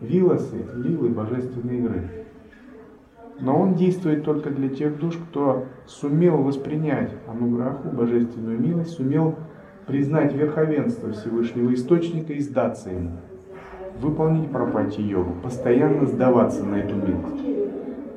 вилосы, 0.00 0.64
лилы 0.74 1.10
божественной 1.10 1.78
игры. 1.78 2.10
Но 3.40 3.56
он 3.56 3.74
действует 3.74 4.24
только 4.24 4.50
для 4.50 4.68
тех 4.68 4.98
душ, 4.98 5.16
кто 5.16 5.66
сумел 5.86 6.38
воспринять 6.38 7.12
Ануграху, 7.28 7.88
божественную 7.88 8.58
милость, 8.58 8.90
сумел 8.90 9.36
признать 9.88 10.34
верховенство 10.34 11.10
Всевышнего 11.12 11.72
Источника 11.74 12.34
и 12.34 12.40
сдаться 12.40 12.90
ему. 12.90 13.16
Выполнить 14.00 14.52
пропати 14.52 15.00
йогу, 15.00 15.34
постоянно 15.42 16.06
сдаваться 16.06 16.62
на 16.62 16.76
эту 16.76 16.94
милость. 16.94 17.42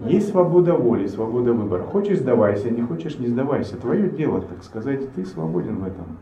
Есть 0.05 0.29
свобода 0.29 0.73
воли, 0.73 1.07
свобода 1.07 1.53
выбора. 1.53 1.83
Хочешь 1.83 2.19
сдавайся, 2.19 2.69
не 2.69 2.81
хочешь 2.81 3.17
не 3.17 3.27
сдавайся. 3.27 3.77
Твое 3.77 4.09
дело, 4.09 4.41
так 4.41 4.63
сказать, 4.63 5.13
ты 5.13 5.25
свободен 5.25 5.77
в 5.77 5.87
этом. 5.87 6.17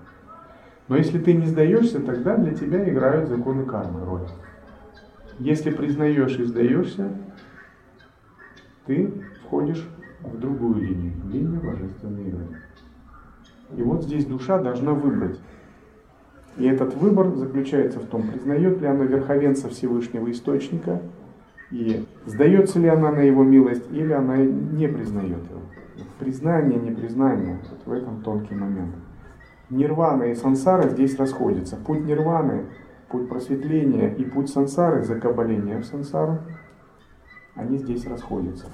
Но 0.88 0.96
если 0.96 1.18
ты 1.18 1.34
не 1.34 1.46
сдаешься, 1.46 2.00
тогда 2.00 2.38
для 2.38 2.54
тебя 2.54 2.88
играют 2.88 3.28
законы 3.28 3.66
кармы 3.66 4.06
роль. 4.06 4.28
Если 5.40 5.72
признаешь 5.72 6.38
и 6.38 6.44
сдаешься, 6.44 7.10
ты 8.86 9.12
входишь 9.46 9.88
в 10.22 10.38
другую 10.40 10.76
линию, 10.76 11.14
линию 11.32 11.62
божественной 11.62 12.28
игры. 12.28 12.48
И 13.76 13.82
вот 13.82 14.04
здесь 14.04 14.26
душа 14.26 14.58
должна 14.60 14.94
выбрать, 14.94 15.40
И 16.58 16.66
этот 16.66 16.96
выбор 16.96 17.36
заключается 17.36 18.00
в 18.00 18.06
том, 18.06 18.24
признает 18.28 18.82
ли 18.82 18.88
она 18.88 19.06
верховенца 19.06 19.70
Всевышнего 19.70 20.30
Источника, 20.30 21.02
и 21.72 22.06
сдается 22.26 22.80
ли 22.80 22.88
она 22.88 23.12
на 23.12 23.20
его 23.20 23.44
милость, 23.44 23.86
или 23.92 24.12
она 24.12 24.38
не 24.38 24.88
признает 24.88 25.44
его. 25.50 25.62
Признание, 26.20 26.80
непризнание, 26.80 27.60
вот 27.70 27.86
в 27.86 27.92
этом 27.92 28.22
тонкий 28.24 28.56
момент. 28.56 28.96
Нирвана 29.70 30.24
и 30.24 30.36
сансара 30.36 30.90
здесь 30.90 31.18
расходятся. 31.18 31.78
Путь 31.78 32.04
нирваны, 32.04 32.66
путь 33.10 33.30
просветления 33.30 34.14
и 34.14 34.24
путь 34.24 34.50
сансары, 34.50 35.04
закабаления 35.04 35.80
в 35.80 35.86
сансару, 35.86 36.40
они 37.56 37.78
здесь 37.78 38.06
расходятся. 38.08 38.66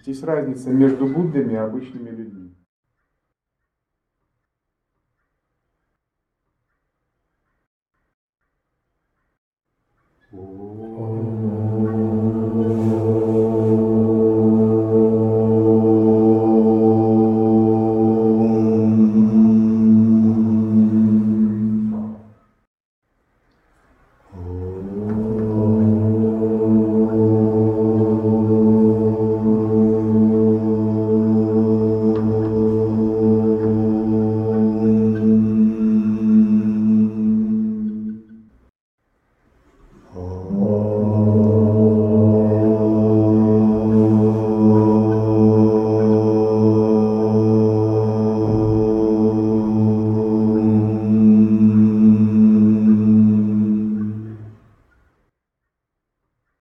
Здесь 0.00 0.22
разница 0.22 0.70
между 0.70 1.06
Буддами 1.06 1.54
и 1.54 1.56
обычными 1.56 2.10
людьми. 2.10 2.54